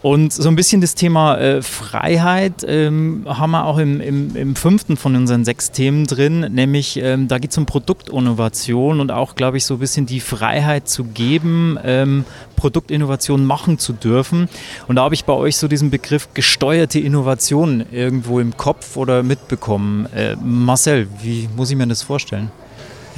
Und 0.00 0.32
so 0.32 0.48
ein 0.48 0.54
bisschen 0.54 0.80
das 0.80 0.94
Thema 0.94 1.38
äh, 1.38 1.60
Freiheit 1.60 2.64
ähm, 2.66 3.24
haben 3.26 3.50
wir 3.50 3.64
auch 3.64 3.78
im, 3.78 4.00
im, 4.00 4.36
im, 4.36 4.54
fünften 4.54 4.96
von 4.96 5.16
unseren 5.16 5.44
sechs 5.44 5.72
Themen 5.72 6.06
drin, 6.06 6.40
nämlich 6.52 6.98
ähm, 7.02 7.26
da 7.26 7.38
geht 7.38 7.50
es 7.50 7.58
um 7.58 7.66
Produktinnovation 7.66 9.00
und 9.00 9.10
auch, 9.10 9.34
glaube 9.34 9.56
ich, 9.56 9.64
so 9.64 9.74
ein 9.74 9.80
bisschen 9.80 10.06
die 10.06 10.20
Freiheit 10.20 10.88
zu 10.88 11.02
geben, 11.02 11.78
ähm, 11.82 12.24
Produktinnovation 12.54 13.44
machen 13.44 13.78
zu 13.78 13.92
dürfen. 13.92 14.48
Und 14.86 14.96
da 14.96 15.02
habe 15.02 15.16
ich 15.16 15.24
bei 15.24 15.32
euch 15.32 15.56
so 15.56 15.66
diesen 15.66 15.90
Begriff 15.90 16.28
gesteuerte 16.32 17.00
Innovation 17.00 17.84
irgendwo 17.90 18.38
im 18.38 18.56
Kopf 18.56 18.96
oder 18.96 19.24
mitbekommen. 19.24 20.06
Äh, 20.14 20.36
Marcel, 20.36 21.08
wie 21.22 21.48
muss 21.56 21.70
ich 21.70 21.76
mir 21.76 21.88
das 21.88 22.02
vorstellen? 22.02 22.52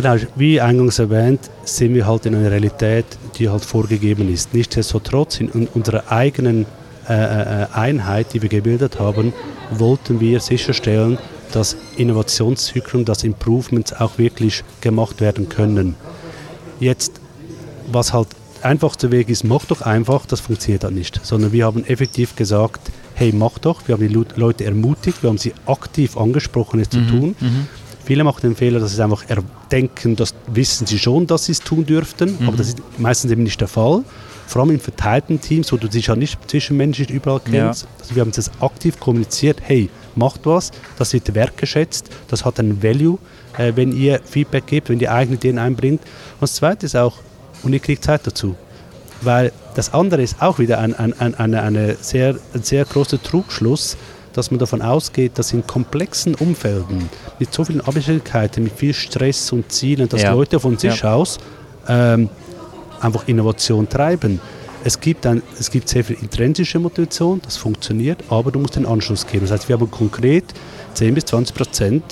Genau, 0.00 0.16
wie 0.34 0.58
eingangs 0.62 0.98
erwähnt, 0.98 1.50
sind 1.64 1.92
wir 1.94 2.06
halt 2.06 2.24
in 2.24 2.34
einer 2.34 2.50
Realität, 2.50 3.04
die 3.36 3.50
halt 3.50 3.66
vorgegeben 3.66 4.32
ist. 4.32 4.54
Nichtsdestotrotz 4.54 5.40
in 5.40 5.68
unserer 5.74 6.10
eigenen 6.10 6.64
äh, 7.06 7.12
äh, 7.12 7.66
Einheit, 7.74 8.32
die 8.32 8.40
wir 8.40 8.48
gebildet 8.48 8.98
haben, 8.98 9.34
wollten 9.70 10.18
wir 10.18 10.40
sicherstellen, 10.40 11.18
dass 11.52 11.76
Innovationszyklen, 11.98 13.04
dass 13.04 13.24
Improvements 13.24 13.92
auch 13.92 14.16
wirklich 14.16 14.64
gemacht 14.80 15.20
werden 15.20 15.50
können. 15.50 15.96
Jetzt, 16.78 17.20
was 17.92 18.14
halt 18.14 18.28
einfachster 18.62 19.10
Weg 19.10 19.28
ist, 19.28 19.44
mach 19.44 19.66
doch 19.66 19.82
einfach, 19.82 20.24
das 20.24 20.40
funktioniert 20.40 20.84
dann 20.84 20.94
nicht. 20.94 21.20
Sondern 21.22 21.52
wir 21.52 21.66
haben 21.66 21.84
effektiv 21.84 22.36
gesagt, 22.36 22.90
hey, 23.20 23.32
mach 23.34 23.58
doch. 23.58 23.86
Wir 23.86 23.96
haben 23.96 24.08
die 24.08 24.40
Leute 24.40 24.64
ermutigt, 24.64 25.22
wir 25.22 25.28
haben 25.28 25.36
sie 25.36 25.52
aktiv 25.66 26.16
angesprochen, 26.16 26.80
es 26.80 26.88
zu 26.88 27.00
mhm. 27.00 27.08
tun. 27.08 27.36
Mhm. 27.38 27.68
Viele 28.10 28.24
machen 28.24 28.40
den 28.42 28.56
Fehler, 28.56 28.80
dass 28.80 28.96
sie 28.96 29.04
einfach 29.04 29.22
denken, 29.70 30.16
das 30.16 30.34
wissen 30.48 30.84
sie 30.84 30.98
schon, 30.98 31.28
dass 31.28 31.44
sie 31.44 31.52
es 31.52 31.60
tun 31.60 31.86
dürften, 31.86 32.38
mhm. 32.40 32.48
aber 32.48 32.56
das 32.56 32.70
ist 32.70 32.78
meistens 32.98 33.30
eben 33.30 33.44
nicht 33.44 33.60
der 33.60 33.68
Fall. 33.68 34.02
Vor 34.48 34.62
allem 34.62 34.72
in 34.72 34.80
verteilten 34.80 35.40
Teams, 35.40 35.70
wo 35.70 35.76
du 35.76 35.86
dich 35.86 36.08
ja 36.08 36.16
nicht 36.16 36.36
zwischenmenschlich 36.50 37.08
überall 37.08 37.38
kennst. 37.38 37.82
Ja. 37.82 37.88
Also 38.00 38.14
wir 38.16 38.22
haben 38.22 38.32
das 38.32 38.50
aktiv 38.58 38.98
kommuniziert, 38.98 39.58
hey, 39.62 39.90
macht 40.16 40.40
was, 40.44 40.72
das 40.98 41.12
wird 41.12 41.32
wertgeschätzt, 41.36 42.10
das 42.26 42.44
hat 42.44 42.58
einen 42.58 42.82
Value, 42.82 43.16
äh, 43.56 43.74
wenn 43.76 43.92
ihr 43.92 44.20
Feedback 44.24 44.66
gebt, 44.66 44.88
wenn 44.88 44.98
ihr 44.98 45.12
eigene 45.12 45.36
Ideen 45.36 45.60
einbringt. 45.60 46.00
Und 46.00 46.40
das 46.40 46.56
Zweite 46.56 46.86
ist 46.86 46.96
auch, 46.96 47.18
und 47.62 47.74
ihr 47.74 47.78
kriegt 47.78 48.02
Zeit 48.02 48.26
dazu. 48.26 48.56
Weil 49.20 49.52
das 49.76 49.94
andere 49.94 50.20
ist 50.20 50.42
auch 50.42 50.58
wieder 50.58 50.80
ein, 50.80 50.94
ein, 50.94 51.12
ein, 51.20 51.36
eine, 51.36 51.62
eine 51.62 51.96
sehr, 52.00 52.34
ein 52.54 52.64
sehr 52.64 52.84
großer 52.86 53.22
Trugschluss, 53.22 53.96
dass 54.32 54.50
man 54.50 54.58
davon 54.58 54.82
ausgeht, 54.82 55.32
dass 55.38 55.52
in 55.52 55.66
komplexen 55.66 56.34
Umfelden 56.34 57.08
mit 57.38 57.52
so 57.52 57.64
vielen 57.64 57.80
Abhängigkeiten, 57.80 58.64
mit 58.64 58.72
viel 58.72 58.94
Stress 58.94 59.52
und 59.52 59.70
Zielen, 59.72 60.08
dass 60.08 60.22
ja. 60.22 60.32
Leute 60.32 60.60
von 60.60 60.78
sich 60.78 61.02
ja. 61.02 61.14
aus 61.14 61.38
ähm, 61.88 62.28
einfach 63.00 63.26
Innovation 63.28 63.88
treiben. 63.88 64.40
Es 64.82 64.98
gibt, 64.98 65.26
ein, 65.26 65.42
es 65.58 65.70
gibt 65.70 65.88
sehr 65.88 66.04
viel 66.04 66.16
intrinsische 66.22 66.78
Motivation, 66.78 67.40
das 67.44 67.56
funktioniert, 67.56 68.24
aber 68.30 68.50
du 68.50 68.60
musst 68.60 68.76
den 68.76 68.86
Anschluss 68.86 69.26
geben. 69.26 69.42
Das 69.46 69.52
heißt, 69.52 69.68
wir 69.68 69.76
haben 69.78 69.90
konkret 69.90 70.44
10 70.94 71.14
bis 71.14 71.26
20 71.26 71.54
Prozent 71.54 72.04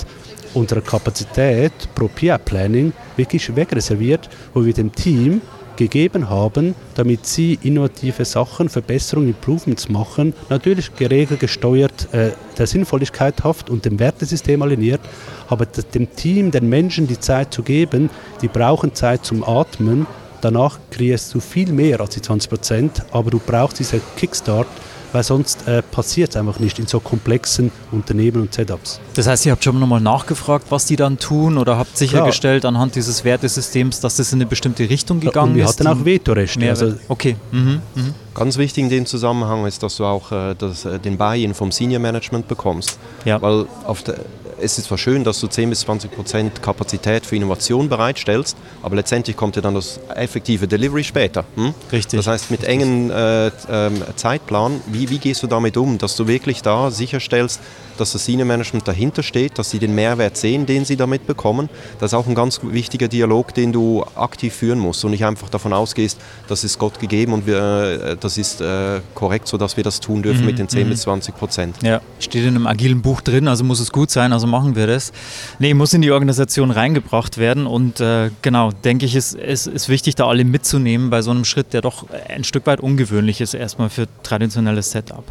unserer 0.53 0.81
Kapazität 0.81 1.71
pro 1.95 2.07
PR-Planning 2.07 2.93
wirklich 3.15 3.55
wegreserviert, 3.55 4.29
wo 4.53 4.65
wir 4.65 4.73
dem 4.73 4.91
Team 4.91 5.41
gegeben 5.79 6.29
haben, 6.29 6.75
damit 6.95 7.25
sie 7.25 7.57
innovative 7.63 8.25
Sachen, 8.25 8.67
Verbesserungen, 8.67 9.29
Improvements 9.29 9.87
machen, 9.87 10.33
natürlich 10.49 10.93
geregelt, 10.95 11.39
gesteuert, 11.39 12.13
äh, 12.13 12.31
der 12.57 12.67
Sinnvolligkeit 12.67 13.43
haft 13.43 13.69
und 13.69 13.85
dem 13.85 13.97
Wertesystem 13.97 14.61
aligniert, 14.61 14.99
aber 15.47 15.65
dem 15.65 16.13
Team, 16.15 16.51
den 16.51 16.67
Menschen 16.67 17.07
die 17.07 17.19
Zeit 17.19 17.53
zu 17.53 17.63
geben, 17.63 18.09
die 18.41 18.49
brauchen 18.49 18.93
Zeit 18.93 19.25
zum 19.25 19.43
Atmen, 19.43 20.05
danach 20.41 20.79
kriegst 20.91 21.33
du 21.33 21.39
viel 21.39 21.71
mehr 21.71 22.01
als 22.01 22.13
die 22.15 22.21
20 22.21 22.49
Prozent, 22.49 23.05
aber 23.11 23.31
du 23.31 23.39
brauchst 23.39 23.79
diesen 23.79 24.01
Kickstart, 24.17 24.67
weil 25.11 25.23
sonst 25.23 25.67
äh, 25.67 25.81
passiert 25.81 26.31
es 26.31 26.35
einfach 26.35 26.59
nicht 26.59 26.79
in 26.79 26.87
so 26.87 26.99
komplexen 26.99 27.71
Unternehmen 27.91 28.41
und 28.41 28.53
Setups. 28.53 28.99
Das 29.13 29.27
heißt, 29.27 29.45
ihr 29.45 29.51
habt 29.51 29.63
schon 29.63 29.79
nochmal 29.79 30.01
nachgefragt, 30.01 30.67
was 30.69 30.85
die 30.85 30.95
dann 30.95 31.17
tun 31.17 31.57
oder 31.57 31.77
habt 31.77 31.97
sichergestellt 31.97 32.61
Klar. 32.61 32.73
anhand 32.73 32.95
dieses 32.95 33.23
Wertesystems, 33.23 33.99
dass 33.99 34.17
das 34.17 34.31
in 34.33 34.37
eine 34.37 34.45
bestimmte 34.45 34.89
Richtung 34.89 35.19
gegangen 35.19 35.51
und 35.51 35.55
wir 35.55 35.65
ist? 35.65 35.79
Wir 35.79 35.89
hatten 35.89 36.01
auch 36.01 36.05
Vetorecht. 36.05 36.61
Also 36.63 36.93
okay. 37.07 37.35
Mhm. 37.51 37.81
Mhm. 37.95 38.13
Ganz 38.33 38.57
wichtig 38.57 38.83
in 38.85 38.89
dem 38.89 39.05
Zusammenhang 39.05 39.65
ist, 39.65 39.83
dass 39.83 39.97
du 39.97 40.05
auch 40.05 40.31
äh, 40.31 40.55
das, 40.57 40.85
äh, 40.85 40.99
den 40.99 41.17
Buy-in 41.17 41.53
vom 41.53 41.71
Senior 41.71 41.99
Management 41.99 42.47
bekommst. 42.47 42.97
Ja. 43.25 43.41
Weil 43.41 43.65
auf 43.85 44.03
der, 44.03 44.15
es 44.61 44.77
ist 44.77 44.85
zwar 44.85 44.97
schön, 44.97 45.23
dass 45.23 45.39
du 45.39 45.47
10 45.47 45.69
bis 45.69 45.81
20 45.81 46.11
Prozent 46.11 46.61
Kapazität 46.61 47.25
für 47.25 47.35
Innovation 47.35 47.89
bereitstellst, 47.89 48.57
aber 48.81 48.95
letztendlich 48.95 49.35
kommt 49.35 49.55
ja 49.55 49.61
dann 49.61 49.75
das 49.75 49.99
effektive 50.15 50.67
Delivery 50.67 51.03
später. 51.03 51.45
Hm? 51.55 51.73
Richtig. 51.91 52.17
Das 52.17 52.27
heißt, 52.27 52.51
mit 52.51 52.63
engen 52.63 53.09
äh, 53.09 53.47
äh, 53.47 53.51
Zeitplan, 54.15 54.81
wie, 54.87 55.09
wie 55.09 55.17
gehst 55.17 55.43
du 55.43 55.47
damit 55.47 55.77
um, 55.77 55.97
dass 55.97 56.15
du 56.15 56.27
wirklich 56.27 56.61
da 56.61 56.91
sicherstellst, 56.91 57.59
dass 57.99 58.13
das 58.13 58.25
Senior 58.25 58.47
Management 58.47 58.87
dahinter 58.87 59.23
steht, 59.23 59.59
dass 59.59 59.69
sie 59.69 59.79
den 59.79 59.93
Mehrwert 59.93 60.37
sehen, 60.37 60.65
den 60.65 60.85
sie 60.85 60.95
damit 60.95 61.27
bekommen. 61.27 61.69
Das 61.99 62.11
ist 62.11 62.13
auch 62.13 62.27
ein 62.27 62.35
ganz 62.35 62.61
wichtiger 62.63 63.07
Dialog, 63.07 63.53
den 63.53 63.73
du 63.73 64.05
aktiv 64.15 64.53
führen 64.53 64.79
musst 64.79 65.03
und 65.03 65.11
nicht 65.11 65.25
einfach 65.25 65.49
davon 65.49 65.73
ausgehst, 65.73 66.19
das 66.47 66.63
ist 66.63 66.79
Gott 66.79 66.99
gegeben 66.99 67.33
und 67.33 67.45
wir, 67.45 68.01
äh, 68.03 68.17
das 68.17 68.37
ist 68.37 68.61
äh, 68.61 69.01
korrekt, 69.15 69.47
sodass 69.47 69.77
wir 69.77 69.83
das 69.83 69.99
tun 69.99 70.23
dürfen 70.23 70.41
mhm, 70.41 70.47
mit 70.47 70.59
den 70.59 70.69
10 70.69 70.85
mhm. 70.85 70.91
bis 70.91 71.01
20 71.01 71.35
Prozent. 71.35 71.75
Ja, 71.83 72.01
steht 72.19 72.43
in 72.43 72.55
einem 72.55 72.67
agilen 72.67 73.01
Buch 73.01 73.21
drin, 73.21 73.47
also 73.47 73.63
muss 73.63 73.79
es 73.79 73.91
gut 73.91 74.11
sein, 74.11 74.33
also 74.33 74.47
machen 74.49 74.75
wir 74.75 74.87
das. 74.87 75.11
Nee, 75.59 75.73
muss 75.73 75.93
in 75.93 76.01
die 76.01 76.11
Organisation 76.11 76.71
reingebracht 76.71 77.37
werden 77.37 77.67
und 77.67 77.99
äh, 77.99 78.31
genau, 78.41 78.71
denke 78.71 79.05
ich, 79.05 79.15
es 79.15 79.33
ist, 79.33 79.39
ist, 79.39 79.67
ist 79.67 79.89
wichtig, 79.89 80.15
da 80.15 80.27
alle 80.27 80.43
mitzunehmen 80.43 81.09
bei 81.09 81.21
so 81.21 81.31
einem 81.31 81.45
Schritt, 81.45 81.73
der 81.73 81.81
doch 81.81 82.05
ein 82.27 82.43
Stück 82.43 82.65
weit 82.65 82.79
ungewöhnlich 82.79 83.41
ist, 83.41 83.53
erstmal 83.53 83.89
für 83.89 84.07
traditionelles 84.23 84.91
Setup. 84.91 85.23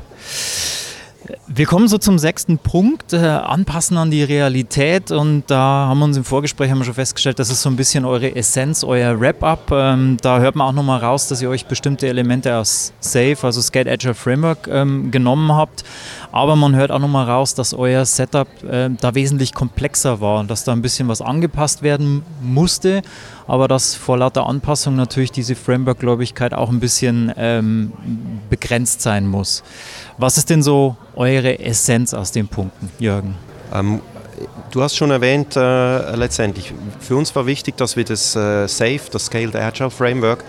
Wir 1.51 1.65
kommen 1.65 1.89
so 1.89 1.97
zum 1.97 2.19
sechsten 2.19 2.59
Punkt, 2.59 3.15
äh, 3.15 3.17
anpassen 3.17 3.97
an 3.97 4.11
die 4.11 4.23
Realität 4.23 5.11
und 5.11 5.45
da 5.47 5.87
haben 5.89 5.99
wir 5.99 6.05
uns 6.05 6.19
im 6.19 6.25
Vorgespräch 6.25 6.71
haben 6.71 6.77
wir 6.77 6.85
schon 6.85 6.93
festgestellt, 6.93 7.39
das 7.39 7.49
ist 7.49 7.63
so 7.63 7.71
ein 7.71 7.77
bisschen 7.77 8.05
eure 8.05 8.37
Essenz, 8.37 8.85
euer 8.85 9.19
Wrap-up. 9.19 9.71
Ähm, 9.73 10.19
da 10.21 10.41
hört 10.41 10.57
man 10.57 10.67
auch 10.67 10.73
nochmal 10.75 11.01
raus, 11.01 11.27
dass 11.27 11.41
ihr 11.41 11.49
euch 11.49 11.65
bestimmte 11.65 12.07
Elemente 12.07 12.55
aus 12.55 12.93
SAFE, 13.01 13.45
also 13.45 13.63
Skate 13.63 13.89
Agile 13.89 14.13
Framework, 14.13 14.69
ähm, 14.71 15.11
genommen 15.11 15.51
habt. 15.55 15.85
Aber 16.33 16.55
man 16.55 16.77
hört 16.77 16.91
auch 16.91 16.99
nochmal 16.99 17.25
raus, 17.25 17.55
dass 17.55 17.73
euer 17.73 18.05
Setup 18.05 18.49
äh, 18.65 18.91
da 19.01 19.15
wesentlich 19.15 19.55
komplexer 19.55 20.21
war, 20.21 20.45
dass 20.45 20.65
da 20.65 20.73
ein 20.73 20.83
bisschen 20.83 21.09
was 21.09 21.23
angepasst 21.23 21.83
werden 21.83 22.25
musste, 22.43 23.01
aber 23.47 23.69
dass 23.69 23.95
vor 23.95 24.19
lauter 24.19 24.47
Anpassung 24.47 24.97
natürlich 24.97 25.33
diese 25.33 25.55
Framework-Gläubigkeit 25.55 26.53
auch 26.53 26.69
ein 26.69 26.81
bisschen 26.81 27.33
ähm, 27.39 27.95
begrenzt 28.51 29.01
sein 29.01 29.27
muss. 29.27 29.63
Was 30.19 30.37
ist 30.37 30.51
denn 30.51 30.63
so 30.63 30.97
eure 31.39 31.59
Essenz 31.61 32.15
aus 32.15 32.33
den 32.33 32.49
Punkten, 32.49 32.91
Jürgen? 32.99 33.37
Ähm, 33.73 34.01
du 34.71 34.83
hast 34.83 34.97
schon 34.97 35.11
erwähnt, 35.11 35.57
äh, 35.57 36.17
letztendlich, 36.17 36.73
für 37.01 37.17
uns 37.17 37.35
war 37.35 37.47
wichtig, 37.47 37.77
dass 37.77 37.97
wir 37.97 38.05
das 38.05 38.35
äh, 38.35 38.67
SAFE, 38.67 39.11
das 39.13 39.27
Scaled 39.27 39.57
Agile 39.57 39.91
Framework, 39.91 40.45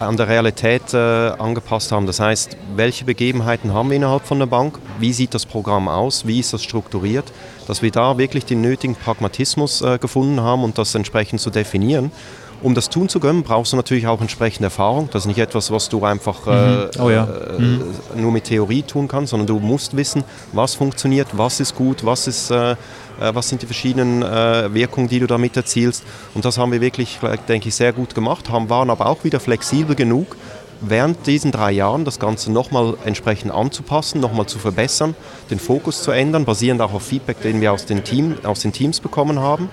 an 0.00 0.16
der 0.16 0.28
Realität 0.28 0.94
äh, 0.94 0.96
angepasst 0.96 1.90
haben. 1.90 2.06
Das 2.06 2.20
heißt, 2.20 2.56
welche 2.76 3.04
Begebenheiten 3.04 3.74
haben 3.74 3.90
wir 3.90 3.96
innerhalb 3.96 4.24
von 4.24 4.38
der 4.38 4.46
Bank? 4.46 4.78
Wie 5.00 5.12
sieht 5.12 5.34
das 5.34 5.44
Programm 5.44 5.88
aus? 5.88 6.24
Wie 6.24 6.38
ist 6.38 6.52
das 6.52 6.62
strukturiert? 6.62 7.32
Dass 7.66 7.82
wir 7.82 7.90
da 7.90 8.16
wirklich 8.16 8.44
den 8.44 8.60
nötigen 8.60 8.94
Pragmatismus 8.94 9.82
äh, 9.82 9.98
gefunden 9.98 10.40
haben 10.40 10.62
und 10.62 10.78
das 10.78 10.94
entsprechend 10.94 11.40
zu 11.40 11.50
definieren. 11.50 12.12
Um 12.60 12.74
das 12.74 12.88
tun 12.88 13.08
zu 13.08 13.20
können, 13.20 13.44
brauchst 13.44 13.72
du 13.72 13.76
natürlich 13.76 14.06
auch 14.08 14.20
entsprechende 14.20 14.66
Erfahrung. 14.66 15.08
Das 15.12 15.22
ist 15.22 15.26
nicht 15.26 15.38
etwas, 15.38 15.70
was 15.70 15.88
du 15.88 16.04
einfach 16.04 16.46
äh, 16.46 16.50
mhm. 16.50 16.90
oh 17.00 17.10
ja. 17.10 17.24
äh, 17.24 17.60
mhm. 17.60 17.82
nur 18.16 18.32
mit 18.32 18.44
Theorie 18.44 18.82
tun 18.82 19.06
kannst, 19.06 19.30
sondern 19.30 19.46
du 19.46 19.60
musst 19.60 19.96
wissen, 19.96 20.24
was 20.52 20.74
funktioniert, 20.74 21.28
was 21.32 21.60
ist 21.60 21.76
gut, 21.76 22.04
was, 22.04 22.26
ist, 22.26 22.50
äh, 22.50 22.72
äh 22.72 22.76
was 23.20 23.48
sind 23.48 23.62
die 23.62 23.66
verschiedenen 23.66 24.22
äh, 24.22 24.74
Wirkungen, 24.74 25.08
die 25.08 25.20
du 25.20 25.28
damit 25.28 25.56
erzielst. 25.56 26.02
Und 26.34 26.44
das 26.44 26.58
haben 26.58 26.72
wir 26.72 26.80
wirklich, 26.80 27.18
denke 27.48 27.68
ich, 27.68 27.76
sehr 27.76 27.92
gut 27.92 28.14
gemacht, 28.16 28.50
haben, 28.50 28.68
waren 28.68 28.90
aber 28.90 29.06
auch 29.06 29.22
wieder 29.22 29.38
flexibel 29.38 29.94
genug, 29.94 30.36
während 30.80 31.26
diesen 31.26 31.52
drei 31.52 31.70
Jahren 31.70 32.04
das 32.04 32.18
Ganze 32.18 32.50
nochmal 32.50 32.94
entsprechend 33.04 33.52
anzupassen, 33.52 34.20
nochmal 34.20 34.46
zu 34.46 34.58
verbessern, 34.58 35.14
den 35.50 35.60
Fokus 35.60 36.02
zu 36.02 36.10
ändern, 36.10 36.44
basierend 36.44 36.80
auch 36.80 36.92
auf 36.92 37.02
Feedback, 37.02 37.40
den 37.40 37.60
wir 37.60 37.72
aus 37.72 37.86
den, 37.86 38.02
Team, 38.02 38.36
aus 38.42 38.60
den 38.60 38.72
Teams 38.72 38.98
bekommen 38.98 39.38
haben. 39.38 39.68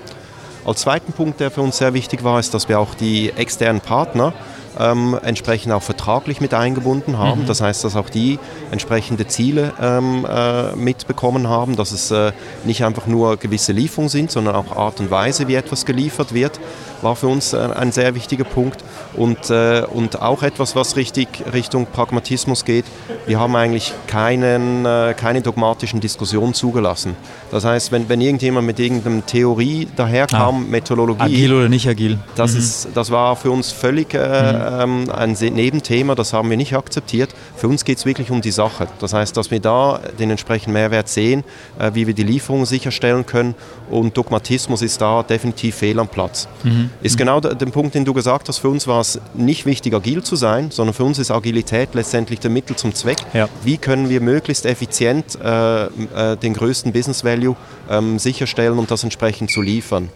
Als 0.65 0.81
zweiten 0.81 1.13
Punkt, 1.13 1.39
der 1.39 1.51
für 1.51 1.61
uns 1.61 1.77
sehr 1.77 1.93
wichtig 1.93 2.23
war, 2.23 2.39
ist, 2.39 2.53
dass 2.53 2.67
wir 2.67 2.79
auch 2.79 2.95
die 2.95 3.31
externen 3.31 3.81
Partner 3.81 4.33
ähm, 4.79 5.17
entsprechend 5.23 5.71
auch 5.71 5.83
vertraglich 5.83 6.41
mit 6.41 6.53
eingebunden 6.53 7.17
haben. 7.17 7.43
Mhm. 7.43 7.45
Das 7.45 7.61
heißt, 7.61 7.83
dass 7.83 7.95
auch 7.95 8.09
die 8.09 8.39
entsprechende 8.71 9.27
Ziele 9.27 9.73
ähm, 9.79 10.25
äh, 10.29 10.75
mitbekommen 10.75 11.47
haben, 11.47 11.75
dass 11.75 11.91
es 11.91 12.11
äh, 12.11 12.31
nicht 12.63 12.83
einfach 12.83 13.07
nur 13.07 13.37
gewisse 13.37 13.71
Lieferungen 13.71 14.09
sind, 14.09 14.31
sondern 14.31 14.55
auch 14.55 14.75
Art 14.75 14.99
und 14.99 15.11
Weise, 15.11 15.47
wie 15.47 15.55
etwas 15.55 15.85
geliefert 15.85 16.33
wird, 16.33 16.59
war 17.05 17.15
für 17.15 17.27
uns 17.27 17.53
äh, 17.53 17.57
ein 17.57 17.93
sehr 17.93 18.13
wichtiger 18.15 18.43
Punkt. 18.43 18.83
Und, 19.15 19.49
äh, 19.49 19.83
und 19.89 20.21
auch 20.21 20.43
etwas, 20.43 20.75
was 20.75 20.97
richtig 20.97 21.29
Richtung 21.53 21.85
Pragmatismus 21.85 22.65
geht. 22.65 22.83
Wir 23.25 23.39
haben 23.39 23.55
eigentlich 23.55 23.93
keinen, 24.07 24.85
äh, 24.85 25.13
keine 25.15 25.41
dogmatischen 25.41 26.01
Diskussionen 26.01 26.53
zugelassen. 26.53 27.15
Das 27.51 27.63
heißt, 27.63 27.93
wenn, 27.93 28.09
wenn 28.09 28.19
irgendjemand 28.19 28.67
mit 28.67 28.79
irgendeiner 28.79 29.25
Theorie 29.25 29.87
daherkam, 29.95 30.65
ah, 30.65 30.69
Methodologie. 30.69 31.21
Agil 31.23 31.53
oder 31.53 31.69
nicht 31.69 31.87
agil. 31.87 32.19
Das, 32.35 32.51
mhm. 32.51 32.59
ist, 32.59 32.89
das 32.93 33.09
war 33.09 33.37
für 33.37 33.51
uns 33.51 33.71
völlig 33.71 34.13
äh, 34.13 34.51
mhm 34.51 34.65
ähm, 34.81 35.09
ein 35.11 35.31
Nebenthema, 35.33 36.15
das 36.15 36.33
haben 36.33 36.49
wir 36.49 36.57
nicht 36.57 36.73
akzeptiert. 36.75 37.33
Für 37.55 37.67
uns 37.67 37.85
geht 37.85 37.97
es 37.97 38.05
wirklich 38.05 38.31
um 38.31 38.41
die 38.41 38.51
Sache. 38.51 38.87
Das 38.99 39.13
heißt, 39.13 39.35
dass 39.37 39.51
wir 39.51 39.59
da 39.59 39.99
den 40.19 40.31
entsprechenden 40.31 40.73
Mehrwert 40.73 41.07
sehen, 41.07 41.43
äh, 41.79 41.91
wie 41.93 42.07
wir 42.07 42.13
die 42.13 42.23
Lieferung 42.23 42.65
sicherstellen 42.65 43.25
können 43.25 43.55
und 43.89 44.17
Dogmatismus 44.17 44.81
ist 44.81 45.01
da 45.01 45.23
definitiv 45.23 45.75
fehl 45.75 45.99
am 45.99 46.07
Platz. 46.07 46.47
Mhm. 46.63 46.89
Ist 47.01 47.17
genau 47.17 47.39
der, 47.39 47.55
der 47.55 47.65
Punkt, 47.67 47.95
den 47.95 48.05
du 48.05 48.13
gesagt 48.13 48.47
hast, 48.49 48.59
für 48.59 48.69
uns 48.69 48.87
war 48.87 49.01
es 49.01 49.19
nicht 49.33 49.65
wichtig, 49.65 49.93
agil 49.93 50.23
zu 50.23 50.35
sein, 50.35 50.71
sondern 50.71 50.93
für 50.93 51.03
uns 51.03 51.19
ist 51.19 51.31
Agilität 51.31 51.89
letztendlich 51.93 52.39
der 52.39 52.49
Mittel 52.49 52.75
zum 52.75 52.93
Zweck. 52.93 53.17
Ja. 53.33 53.49
Wie 53.63 53.77
können 53.77 54.09
wir 54.09 54.21
möglichst 54.21 54.65
effizient 54.65 55.37
äh, 55.43 55.85
äh, 55.85 56.37
den 56.37 56.53
größten 56.53 56.91
Business 56.93 57.23
Value 57.23 57.55
ähm, 57.89 58.19
sicherstellen 58.19 58.79
und 58.79 58.91
das 58.91 59.03
entsprechend 59.03 59.51
zu 59.51 59.61
liefern. 59.61 60.09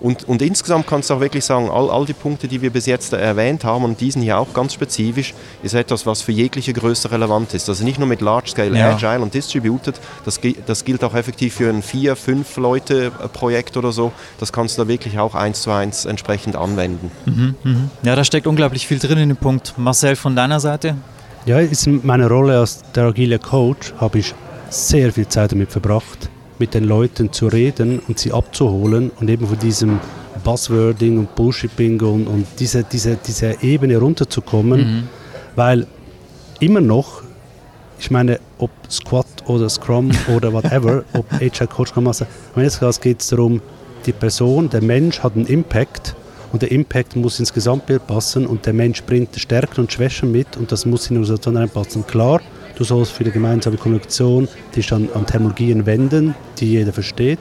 Und, 0.00 0.28
und 0.28 0.42
insgesamt 0.42 0.86
kannst 0.86 1.10
du 1.10 1.14
auch 1.14 1.20
wirklich 1.20 1.44
sagen, 1.44 1.68
all, 1.70 1.90
all 1.90 2.04
die 2.06 2.12
Punkte, 2.12 2.46
die 2.46 2.62
wir 2.62 2.70
bis 2.70 2.86
jetzt 2.86 3.12
erwähnt 3.12 3.64
haben 3.64 3.84
und 3.84 4.00
diesen 4.00 4.22
hier 4.22 4.38
auch 4.38 4.52
ganz 4.54 4.72
spezifisch, 4.74 5.34
ist 5.62 5.74
etwas, 5.74 6.06
was 6.06 6.22
für 6.22 6.32
jegliche 6.32 6.72
Größe 6.72 7.10
relevant 7.10 7.52
ist. 7.54 7.68
Also 7.68 7.84
nicht 7.84 7.98
nur 7.98 8.06
mit 8.06 8.20
Large 8.20 8.50
Scale, 8.50 8.76
Ja. 8.78 8.92
Agile 8.94 9.20
und 9.20 9.34
Distributed, 9.34 10.00
das, 10.24 10.38
das 10.66 10.84
gilt 10.84 11.02
auch 11.02 11.14
effektiv 11.14 11.54
für 11.54 11.68
ein 11.68 11.82
vier, 11.82 12.14
fünf 12.16 12.56
Leute 12.56 13.12
äh, 13.22 13.28
Projekt 13.28 13.76
oder 13.76 13.90
so. 13.92 14.12
Das 14.38 14.52
kannst 14.52 14.78
du 14.78 14.82
da 14.82 14.88
wirklich 14.88 15.18
auch 15.18 15.34
eins 15.34 15.62
zu 15.62 15.70
eins 15.70 16.04
entsprechend 16.04 16.54
anwenden. 16.56 17.10
Ja, 18.02 18.14
da 18.14 18.24
steckt 18.24 18.46
unglaublich 18.46 18.86
viel 18.86 18.98
drin 18.98 19.18
in 19.18 19.28
dem 19.28 19.36
Punkt. 19.36 19.74
Marcel, 19.76 20.16
von 20.16 20.36
deiner 20.36 20.60
Seite? 20.60 20.94
Ja, 21.46 21.58
in 21.60 22.00
meiner 22.04 22.28
Rolle 22.28 22.58
als 22.58 22.82
der 22.94 23.04
agile 23.04 23.38
Coach 23.38 23.94
habe 23.98 24.18
ich 24.18 24.34
sehr 24.70 25.12
viel 25.12 25.26
Zeit 25.28 25.52
damit 25.52 25.70
verbracht, 25.72 26.28
mit 26.58 26.74
den 26.74 26.84
Leuten 26.84 27.32
zu 27.32 27.46
reden 27.46 28.00
und 28.08 28.18
sie 28.18 28.32
abzuholen 28.32 29.10
und 29.20 29.28
eben 29.28 29.46
von 29.46 29.58
diesem 29.58 30.00
Buzzwording 30.44 31.18
und 31.18 31.34
Bullshit-Bingo 31.34 32.10
und, 32.10 32.26
und 32.26 32.46
diese, 32.58 32.84
diese, 32.84 33.16
diese 33.16 33.62
Ebene 33.62 33.96
runterzukommen, 33.98 35.08
weil 35.56 35.86
immer 36.60 36.80
noch, 36.80 37.22
ich 37.98 38.10
meine, 38.10 38.38
ob 38.58 38.70
Squat 38.88 39.26
oder 39.46 39.68
Scrum 39.68 40.10
oder 40.34 40.52
whatever, 40.52 41.04
ob 41.12 41.32
Agile 41.34 41.66
Coach 41.66 41.90
Scrum 41.90 42.04
Master, 42.04 42.26
am 42.54 42.62
Ende 42.62 42.76
des 42.78 43.00
geht 43.00 43.20
es 43.20 43.28
darum, 43.28 43.60
die 44.06 44.12
Person, 44.12 44.70
der 44.70 44.82
Mensch 44.82 45.20
hat 45.20 45.34
einen 45.34 45.46
Impact 45.46 46.14
und 46.52 46.62
der 46.62 46.70
Impact 46.70 47.16
muss 47.16 47.38
ins 47.40 47.52
Gesamtbild 47.52 48.06
passen 48.06 48.46
und 48.46 48.64
der 48.64 48.72
Mensch 48.72 49.02
bringt 49.02 49.36
Stärken 49.36 49.82
und 49.82 49.92
Schwächen 49.92 50.32
mit 50.32 50.56
und 50.56 50.72
das 50.72 50.86
muss 50.86 51.08
in 51.08 51.14
die 51.14 51.20
Organisation 51.20 51.56
reinpassen. 51.56 52.06
Klar, 52.06 52.40
du 52.78 52.84
sollst 52.84 53.12
für 53.12 53.24
die 53.24 53.32
gemeinsame 53.32 53.76
Kommunikation 53.76 54.48
dich 54.74 54.92
an, 54.92 55.08
an 55.14 55.26
Terminologien 55.26 55.84
wenden, 55.84 56.34
die 56.58 56.72
jeder 56.72 56.92
versteht, 56.92 57.40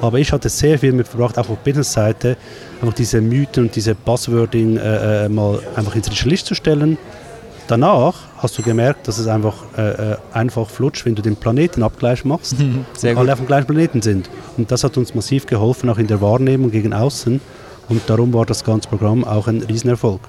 aber 0.00 0.18
ich 0.18 0.32
hatte 0.32 0.48
sehr 0.48 0.80
viel 0.80 0.92
mit 0.92 1.06
verbracht, 1.06 1.38
auch 1.38 1.48
auf 1.48 1.58
Business-Seite, 1.58 2.36
einfach 2.80 2.94
diese 2.94 3.20
Mythen 3.20 3.64
und 3.64 3.76
diese 3.76 3.94
Buzzwording 3.94 4.76
äh, 4.76 5.26
äh, 5.26 5.28
mal 5.28 5.60
einfach 5.76 5.94
ins 5.94 6.10
richtige 6.10 6.30
Licht 6.30 6.46
zu 6.46 6.56
stellen. 6.56 6.98
Danach 7.68 8.14
hast 8.38 8.58
du 8.58 8.62
gemerkt, 8.62 9.06
dass 9.06 9.18
es 9.18 9.28
einfach, 9.28 9.54
äh, 9.78 10.12
äh, 10.12 10.16
einfach 10.32 10.68
flutscht, 10.68 11.06
wenn 11.06 11.14
du 11.14 11.22
den 11.22 11.36
Planetenabgleich 11.36 12.24
machst 12.24 12.56
Sehr 12.94 13.12
und 13.12 13.18
alle 13.18 13.32
auf 13.32 13.38
dem 13.38 13.46
gleichen 13.46 13.66
Planeten 13.66 14.02
sind. 14.02 14.28
Und 14.56 14.72
das 14.72 14.82
hat 14.82 14.96
uns 14.96 15.14
massiv 15.14 15.46
geholfen, 15.46 15.88
auch 15.88 15.98
in 15.98 16.08
der 16.08 16.20
Wahrnehmung 16.20 16.72
gegen 16.72 16.92
außen. 16.92 17.40
Und 17.88 18.02
darum 18.08 18.34
war 18.34 18.44
das 18.44 18.64
ganze 18.64 18.88
Programm 18.88 19.22
auch 19.22 19.46
ein 19.46 19.62
Riesenerfolg. 19.62 20.20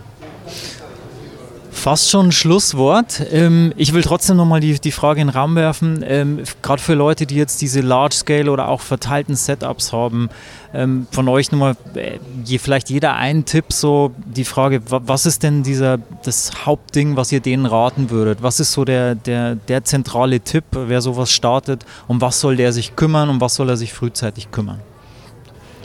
Fast 1.73 2.11
schon 2.11 2.27
ein 2.27 2.31
Schlusswort. 2.31 3.21
Ähm, 3.31 3.73
ich 3.77 3.93
will 3.93 4.03
trotzdem 4.03 4.37
nochmal 4.37 4.59
die, 4.59 4.91
Frage 4.91 5.19
in 5.21 5.27
den 5.27 5.35
Raum 5.35 5.55
werfen. 5.55 6.03
Ähm, 6.07 6.43
Gerade 6.61 6.81
für 6.81 6.93
Leute, 6.93 7.25
die 7.25 7.35
jetzt 7.35 7.61
diese 7.61 7.81
Large-Scale 7.81 8.49
oder 8.51 8.69
auch 8.69 8.79
verteilten 8.79 9.35
Setups 9.35 9.91
haben, 9.91 10.29
ähm, 10.73 11.07
von 11.11 11.27
euch 11.27 11.51
nochmal, 11.51 11.75
äh, 11.95 12.19
vielleicht 12.59 12.89
jeder 12.89 13.15
einen 13.15 13.45
Tipp, 13.45 13.73
so 13.73 14.11
die 14.25 14.45
Frage, 14.45 14.81
wa- 14.91 15.01
was 15.05 15.25
ist 15.25 15.41
denn 15.43 15.63
dieser, 15.63 15.97
das 16.23 16.65
Hauptding, 16.65 17.17
was 17.17 17.31
ihr 17.31 17.39
denen 17.41 17.65
raten 17.65 18.11
würdet? 18.11 18.43
Was 18.43 18.59
ist 18.59 18.71
so 18.71 18.85
der, 18.85 19.15
der, 19.15 19.55
der 19.55 19.83
zentrale 19.83 20.39
Tipp, 20.39 20.65
wer 20.71 21.01
sowas 21.01 21.31
startet? 21.31 21.85
Um 22.07 22.21
was 22.21 22.39
soll 22.39 22.55
der 22.55 22.71
sich 22.71 22.95
kümmern? 22.95 23.29
Um 23.29 23.41
was 23.41 23.55
soll 23.55 23.67
er 23.69 23.77
sich 23.77 23.91
frühzeitig 23.93 24.51
kümmern? 24.51 24.79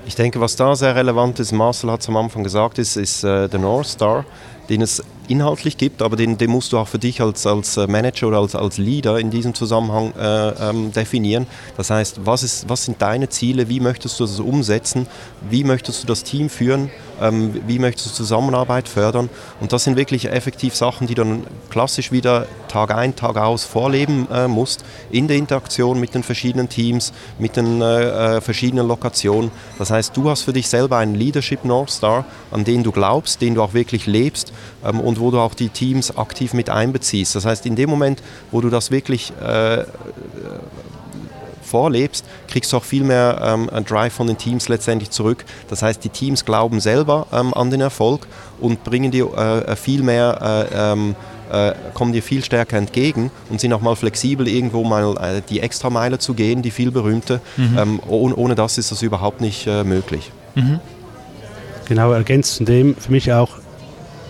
Ich 0.07 0.15
denke, 0.15 0.41
was 0.41 0.55
da 0.55 0.77
sehr 0.77 0.95
relevant 0.95 1.41
ist, 1.41 1.51
Marcel 1.53 1.91
hat 1.91 2.01
es 2.03 2.09
am 2.09 2.17
Anfang 2.17 2.45
gesagt, 2.45 2.79
ist, 2.79 2.97
ist 2.97 3.25
äh, 3.25 3.49
der 3.49 3.59
North 3.59 3.87
Star, 3.89 4.25
den 4.69 4.83
es 4.83 5.03
inhaltlich 5.29 5.77
gibt, 5.77 6.03
aber 6.03 6.17
den, 6.17 6.39
den 6.39 6.51
musst 6.51 6.73
du 6.73 6.79
auch 6.79 6.89
für 6.89 6.99
dich 6.99 7.21
als, 7.21 7.47
als 7.47 7.77
äh, 7.77 7.87
Manager 7.87 8.29
oder 8.29 8.39
als, 8.39 8.55
als 8.55 8.79
Leader 8.79 9.19
in 9.19 9.31
diesem 9.31 9.55
Zusammenhang 9.55 10.13
äh, 10.17 10.49
ähm, 10.71 10.93
definieren. 10.93 11.47
Das 11.77 11.91
heißt, 11.91 12.21
was, 12.25 12.43
ist, 12.43 12.69
was 12.69 12.85
sind 12.85 13.01
deine 13.01 13.29
Ziele, 13.29 13.69
wie 13.69 13.81
möchtest 13.81 14.19
du 14.21 14.25
das 14.25 14.41
umsetzen, 14.41 15.07
wie 15.49 15.65
möchtest 15.65 16.03
du 16.03 16.07
das 16.07 16.25
Team 16.25 16.49
führen, 16.49 16.91
ähm, 17.21 17.61
wie 17.67 17.79
möchtest 17.79 18.09
du 18.09 18.13
Zusammenarbeit 18.13 18.89
fördern 18.89 19.29
und 19.61 19.73
das 19.73 19.85
sind 19.85 19.97
wirklich 19.97 20.31
effektiv 20.31 20.75
Sachen, 20.75 21.07
die 21.07 21.15
dann 21.15 21.45
klassisch 21.71 22.13
wieder 22.13 22.47
Tag 22.69 22.95
ein, 22.95 23.17
Tag 23.17 23.37
aus 23.37 23.65
vorleben 23.65 24.29
äh, 24.31 24.47
musst, 24.47 24.85
in 25.11 25.29
der 25.29 25.37
Interaktion 25.37 25.99
mit 25.99 26.15
den 26.15 26.23
verschiedenen 26.23 26.69
Teams, 26.69 27.13
mit 27.39 27.57
den 27.57 27.81
äh, 27.81 28.37
äh, 28.37 28.41
verschiedenen 28.41 28.87
Lokationen. 28.87 29.51
Das 29.79 29.91
heißt, 29.91 30.17
du 30.17 30.29
hast 30.31 30.43
für 30.43 30.53
dich 30.53 30.69
selber 30.69 30.99
einen 30.99 31.15
Leadership 31.15 31.65
North 31.65 31.91
Star, 31.91 32.25
an 32.51 32.65
den 32.65 32.83
du 32.83 32.93
glaubst, 32.93 33.41
den 33.41 33.55
du 33.55 33.63
auch 33.63 33.75
wirklich 33.75 34.07
lebst 34.07 34.53
ähm, 34.85 35.01
und 35.01 35.19
wo 35.21 35.31
du 35.31 35.39
auch 35.39 35.55
die 35.55 35.69
Teams 35.69 36.17
aktiv 36.17 36.53
mit 36.53 36.71
einbeziehst. 36.71 37.35
Das 37.35 37.45
heißt, 37.45 37.67
in 37.67 37.77
dem 37.77 37.91
Moment, 37.91 38.23
wo 38.51 38.61
du 38.61 38.71
das 38.71 38.91
wirklich 38.91 39.33
äh, 39.43 39.85
vorlebst, 41.69 42.25
kriegst 42.49 42.73
du 42.73 42.79
auch 42.79 42.85
viel 42.85 43.05
mehr 43.05 43.41
ähm, 43.43 43.71
einen 43.71 43.85
Drive 43.85 44.13
von 44.13 44.27
den 44.27 44.39
Teams 44.39 44.69
letztendlich 44.69 45.11
zurück. 45.11 45.45
Das 45.69 45.83
heißt, 45.83 46.03
die 46.03 46.09
Teams 46.09 46.45
glauben 46.45 46.81
selber 46.81 47.27
ähm, 47.33 47.55
an 47.55 47.71
den 47.71 47.81
Erfolg 47.81 48.27
und 48.61 48.83
bringen 48.85 49.11
dir 49.11 49.33
äh, 49.37 49.77
viel 49.77 50.03
mehr, 50.03 50.69
äh, 50.73 50.93
ähm, 50.93 51.15
äh, 51.53 51.75
kommen 51.95 52.13
dir 52.13 52.23
viel 52.23 52.45
stärker 52.45 52.77
entgegen 52.77 53.31
und 53.51 53.61
sind 53.61 53.73
auch 53.73 53.81
mal 53.81 53.97
flexibel, 53.97 54.49
irgendwo 54.49 54.85
mal 54.85 55.17
äh, 55.17 55.43
die 55.49 55.61
Extrameile 55.61 56.19
zu 56.19 56.35
gehen, 56.35 56.63
die 56.63 56.71
viel 56.71 56.91
berühmte. 56.91 57.41
Ähm, 57.79 58.01
ohne, 58.09 58.35
ohne 58.37 58.55
das 58.55 58.79
ist 58.79 58.91
das 58.91 59.03
überhaupt 59.03 59.41
nicht 59.41 59.67
äh, 59.67 59.85
möglich. 59.85 60.33
Genau, 61.87 62.13
ergänzt 62.13 62.57
zu 62.57 62.65
dem 62.65 62.97
für 62.97 63.13
mich 63.13 63.33
auch 63.33 63.59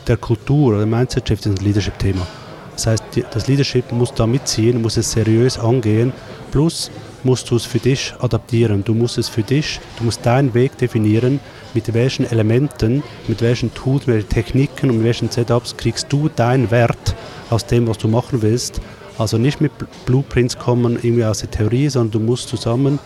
der 0.07 0.17
Kultur 0.17 0.77
oder 0.77 0.87
Mindset-Shift 0.87 1.47
ist 1.47 1.59
ein 1.59 1.65
Leadership-Thema. 1.65 2.27
Das 2.73 2.87
heißt, 2.87 3.05
das 3.33 3.49
Leadership 3.49 3.91
muss 3.91 4.15
da 4.15 4.27
mitziehen, 4.27 4.81
muss 4.81 4.97
es 4.97 5.11
seriös 5.11 5.59
angehen, 5.59 6.13
plus 6.53 6.93
musst 7.25 7.51
du 7.51 7.57
es 7.57 7.65
für 7.65 7.79
dich 7.79 8.15
adaptieren. 8.21 8.85
Du 8.85 8.95
musst 8.95 9.19
es 9.19 9.29
für 9.29 9.43
dich, 9.43 9.81
du 9.99 10.05
musst 10.05 10.25
deinen 10.25 10.55
Weg 10.55 10.79
definieren, 10.79 11.41
mit 11.75 11.93
welchen 11.95 12.31
Elementen, 12.31 13.03
mit 13.27 13.43
welchen 13.43 13.75
Tools, 13.75 14.07
mit 14.07 14.17
welchen 14.17 14.29
Techniken 14.29 14.91
und 14.91 14.97
mit 14.99 15.07
welchen 15.07 15.31
Setups 15.31 15.77
kriegst 15.77 16.13
du 16.13 16.29
deinen 16.29 16.71
Wert 16.71 17.15
aus 17.51 17.67
dem, 17.67 17.87
was 17.89 17.99
du 17.99 18.09
machen 18.09 18.43
willst. 18.43 18.81
Also 19.19 19.37
nicht 19.37 19.61
mit 19.61 19.73
Bl- 19.73 19.87
Blueprints 20.07 20.59
kommen, 20.59 20.97
irgendwie 21.03 21.25
aus 21.25 21.41
der 21.41 21.51
Theorie, 21.51 21.89
sondern 21.89 22.13
du 22.13 22.21
musst 22.21 22.49
zusammen 22.49 22.99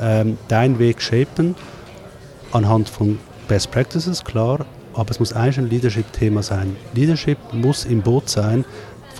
ähm, 0.00 0.36
deinen 0.48 0.78
Weg 0.78 1.00
shapen 1.00 1.54
anhand 2.52 2.88
von 2.88 3.18
Best 3.46 3.70
Practices, 3.70 4.24
klar, 4.24 4.66
aber 4.94 5.10
es 5.10 5.20
muss 5.20 5.32
eigentlich 5.32 5.58
ein 5.58 5.70
Leadership-Thema 5.70 6.42
sein. 6.42 6.76
Leadership 6.94 7.38
muss 7.52 7.84
im 7.84 8.02
Boot 8.02 8.28
sein, 8.28 8.64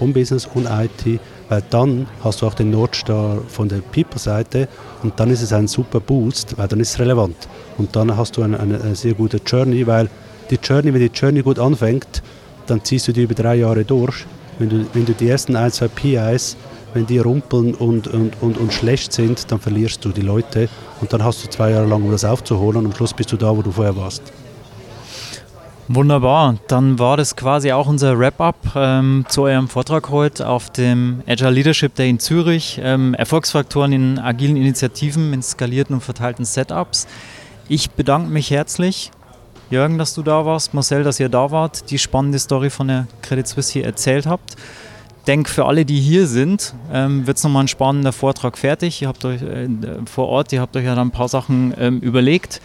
vom 0.00 0.14
Business 0.14 0.48
und 0.54 0.66
IT, 0.66 1.20
weil 1.50 1.62
dann 1.68 2.06
hast 2.24 2.40
du 2.40 2.46
auch 2.46 2.54
den 2.54 2.70
Nordstar 2.70 3.42
von 3.48 3.68
der 3.68 3.82
People-Seite 3.92 4.66
und 5.02 5.20
dann 5.20 5.30
ist 5.30 5.42
es 5.42 5.52
ein 5.52 5.68
super 5.68 6.00
Boost, 6.00 6.56
weil 6.56 6.66
dann 6.68 6.80
ist 6.80 6.92
es 6.92 6.98
relevant. 6.98 7.36
Und 7.76 7.94
dann 7.94 8.16
hast 8.16 8.38
du 8.38 8.42
eine, 8.42 8.58
eine, 8.58 8.94
sehr 8.94 9.12
gute 9.12 9.36
Journey, 9.46 9.86
weil 9.86 10.08
die 10.50 10.54
Journey, 10.56 10.94
wenn 10.94 11.02
die 11.02 11.12
Journey 11.14 11.42
gut 11.42 11.58
anfängt, 11.58 12.22
dann 12.66 12.82
ziehst 12.82 13.08
du 13.08 13.12
die 13.12 13.24
über 13.24 13.34
drei 13.34 13.56
Jahre 13.56 13.84
durch. 13.84 14.24
Wenn 14.58 14.70
du, 14.70 14.86
wenn 14.94 15.04
du 15.04 15.12
die 15.12 15.28
ersten 15.28 15.54
ein, 15.54 15.70
zwei 15.70 15.88
PIs, 15.88 16.56
wenn 16.94 17.06
die 17.06 17.18
rumpeln 17.18 17.74
und, 17.74 18.08
und, 18.08 18.40
und, 18.40 18.56
und 18.56 18.72
schlecht 18.72 19.12
sind, 19.12 19.52
dann 19.52 19.60
verlierst 19.60 20.02
du 20.02 20.12
die 20.12 20.22
Leute 20.22 20.70
und 21.02 21.12
dann 21.12 21.22
hast 21.22 21.44
du 21.44 21.50
zwei 21.50 21.72
Jahre 21.72 21.86
lang, 21.86 22.02
um 22.02 22.10
das 22.10 22.24
aufzuholen 22.24 22.78
und 22.78 22.86
am 22.86 22.94
Schluss 22.94 23.12
bist 23.12 23.30
du 23.32 23.36
da, 23.36 23.54
wo 23.54 23.60
du 23.60 23.70
vorher 23.70 23.96
warst. 23.96 24.22
Wunderbar, 25.92 26.54
dann 26.68 27.00
war 27.00 27.16
das 27.16 27.34
quasi 27.34 27.72
auch 27.72 27.88
unser 27.88 28.16
Wrap-up 28.16 28.76
ähm, 28.76 29.24
zu 29.28 29.42
eurem 29.42 29.66
Vortrag 29.66 30.08
heute 30.10 30.48
auf 30.48 30.70
dem 30.70 31.24
Agile 31.26 31.50
Leadership 31.50 31.96
Day 31.96 32.08
in 32.08 32.20
Zürich. 32.20 32.80
Ähm, 32.80 33.12
Erfolgsfaktoren 33.14 33.90
in 33.90 34.18
agilen 34.20 34.56
Initiativen, 34.56 35.32
in 35.32 35.42
skalierten 35.42 35.94
und 35.96 36.00
verteilten 36.00 36.44
Setups. 36.44 37.08
Ich 37.68 37.90
bedanke 37.90 38.30
mich 38.30 38.52
herzlich, 38.52 39.10
Jürgen, 39.68 39.98
dass 39.98 40.14
du 40.14 40.22
da 40.22 40.46
warst, 40.46 40.74
Marcel, 40.74 41.02
dass 41.02 41.18
ihr 41.18 41.28
da 41.28 41.50
wart, 41.50 41.90
die 41.90 41.98
spannende 41.98 42.38
Story 42.38 42.70
von 42.70 42.86
der 42.86 43.08
Credit 43.22 43.48
Suisse 43.48 43.72
hier 43.72 43.84
erzählt 43.84 44.26
habt. 44.26 44.54
Denk 45.26 45.48
für 45.48 45.64
alle, 45.64 45.84
die 45.84 45.98
hier 45.98 46.28
sind, 46.28 46.72
ähm, 46.92 47.26
wird 47.26 47.38
es 47.38 47.42
nochmal 47.42 47.64
ein 47.64 47.68
spannender 47.68 48.12
Vortrag 48.12 48.56
fertig. 48.58 49.02
Ihr 49.02 49.08
habt 49.08 49.24
euch 49.24 49.42
äh, 49.42 49.68
vor 50.04 50.28
Ort, 50.28 50.52
ihr 50.52 50.60
habt 50.60 50.76
euch 50.76 50.84
ja 50.84 50.94
dann 50.94 51.08
ein 51.08 51.10
paar 51.10 51.28
Sachen 51.28 51.74
ähm, 51.76 51.98
überlegt. 51.98 52.60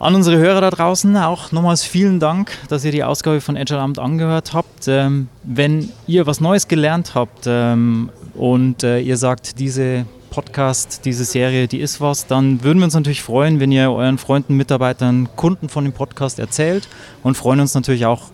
An 0.00 0.14
unsere 0.14 0.38
Hörer 0.38 0.62
da 0.62 0.70
draußen 0.70 1.14
auch 1.18 1.52
nochmals 1.52 1.84
vielen 1.84 2.20
Dank, 2.20 2.52
dass 2.70 2.86
ihr 2.86 2.90
die 2.90 3.04
Ausgabe 3.04 3.42
von 3.42 3.54
Agile 3.54 3.80
Amt 3.80 3.98
angehört 3.98 4.54
habt. 4.54 4.88
Ähm, 4.88 5.28
wenn 5.42 5.90
ihr 6.06 6.26
was 6.26 6.40
Neues 6.40 6.68
gelernt 6.68 7.14
habt 7.14 7.44
ähm, 7.46 8.08
und 8.34 8.82
äh, 8.82 9.00
ihr 9.00 9.18
sagt, 9.18 9.58
diese 9.58 10.06
Podcast, 10.30 11.02
diese 11.04 11.26
Serie, 11.26 11.68
die 11.68 11.80
ist 11.80 12.00
was, 12.00 12.26
dann 12.26 12.64
würden 12.64 12.78
wir 12.78 12.86
uns 12.86 12.94
natürlich 12.94 13.22
freuen, 13.22 13.60
wenn 13.60 13.70
ihr 13.72 13.92
euren 13.92 14.16
Freunden, 14.16 14.56
Mitarbeitern, 14.56 15.28
Kunden 15.36 15.68
von 15.68 15.84
dem 15.84 15.92
Podcast 15.92 16.38
erzählt 16.38 16.88
und 17.22 17.36
freuen 17.36 17.60
uns 17.60 17.74
natürlich 17.74 18.06
auch 18.06 18.30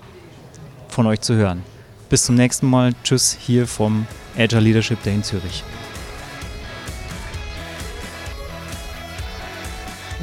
von 0.86 1.06
euch 1.06 1.20
zu 1.20 1.34
hören. 1.34 1.64
Bis 2.08 2.26
zum 2.26 2.36
nächsten 2.36 2.70
Mal. 2.70 2.92
Tschüss 3.02 3.36
hier 3.40 3.66
vom 3.66 4.06
Agile 4.38 4.60
Leadership 4.60 5.02
Day 5.02 5.16
in 5.16 5.24
Zürich. 5.24 5.64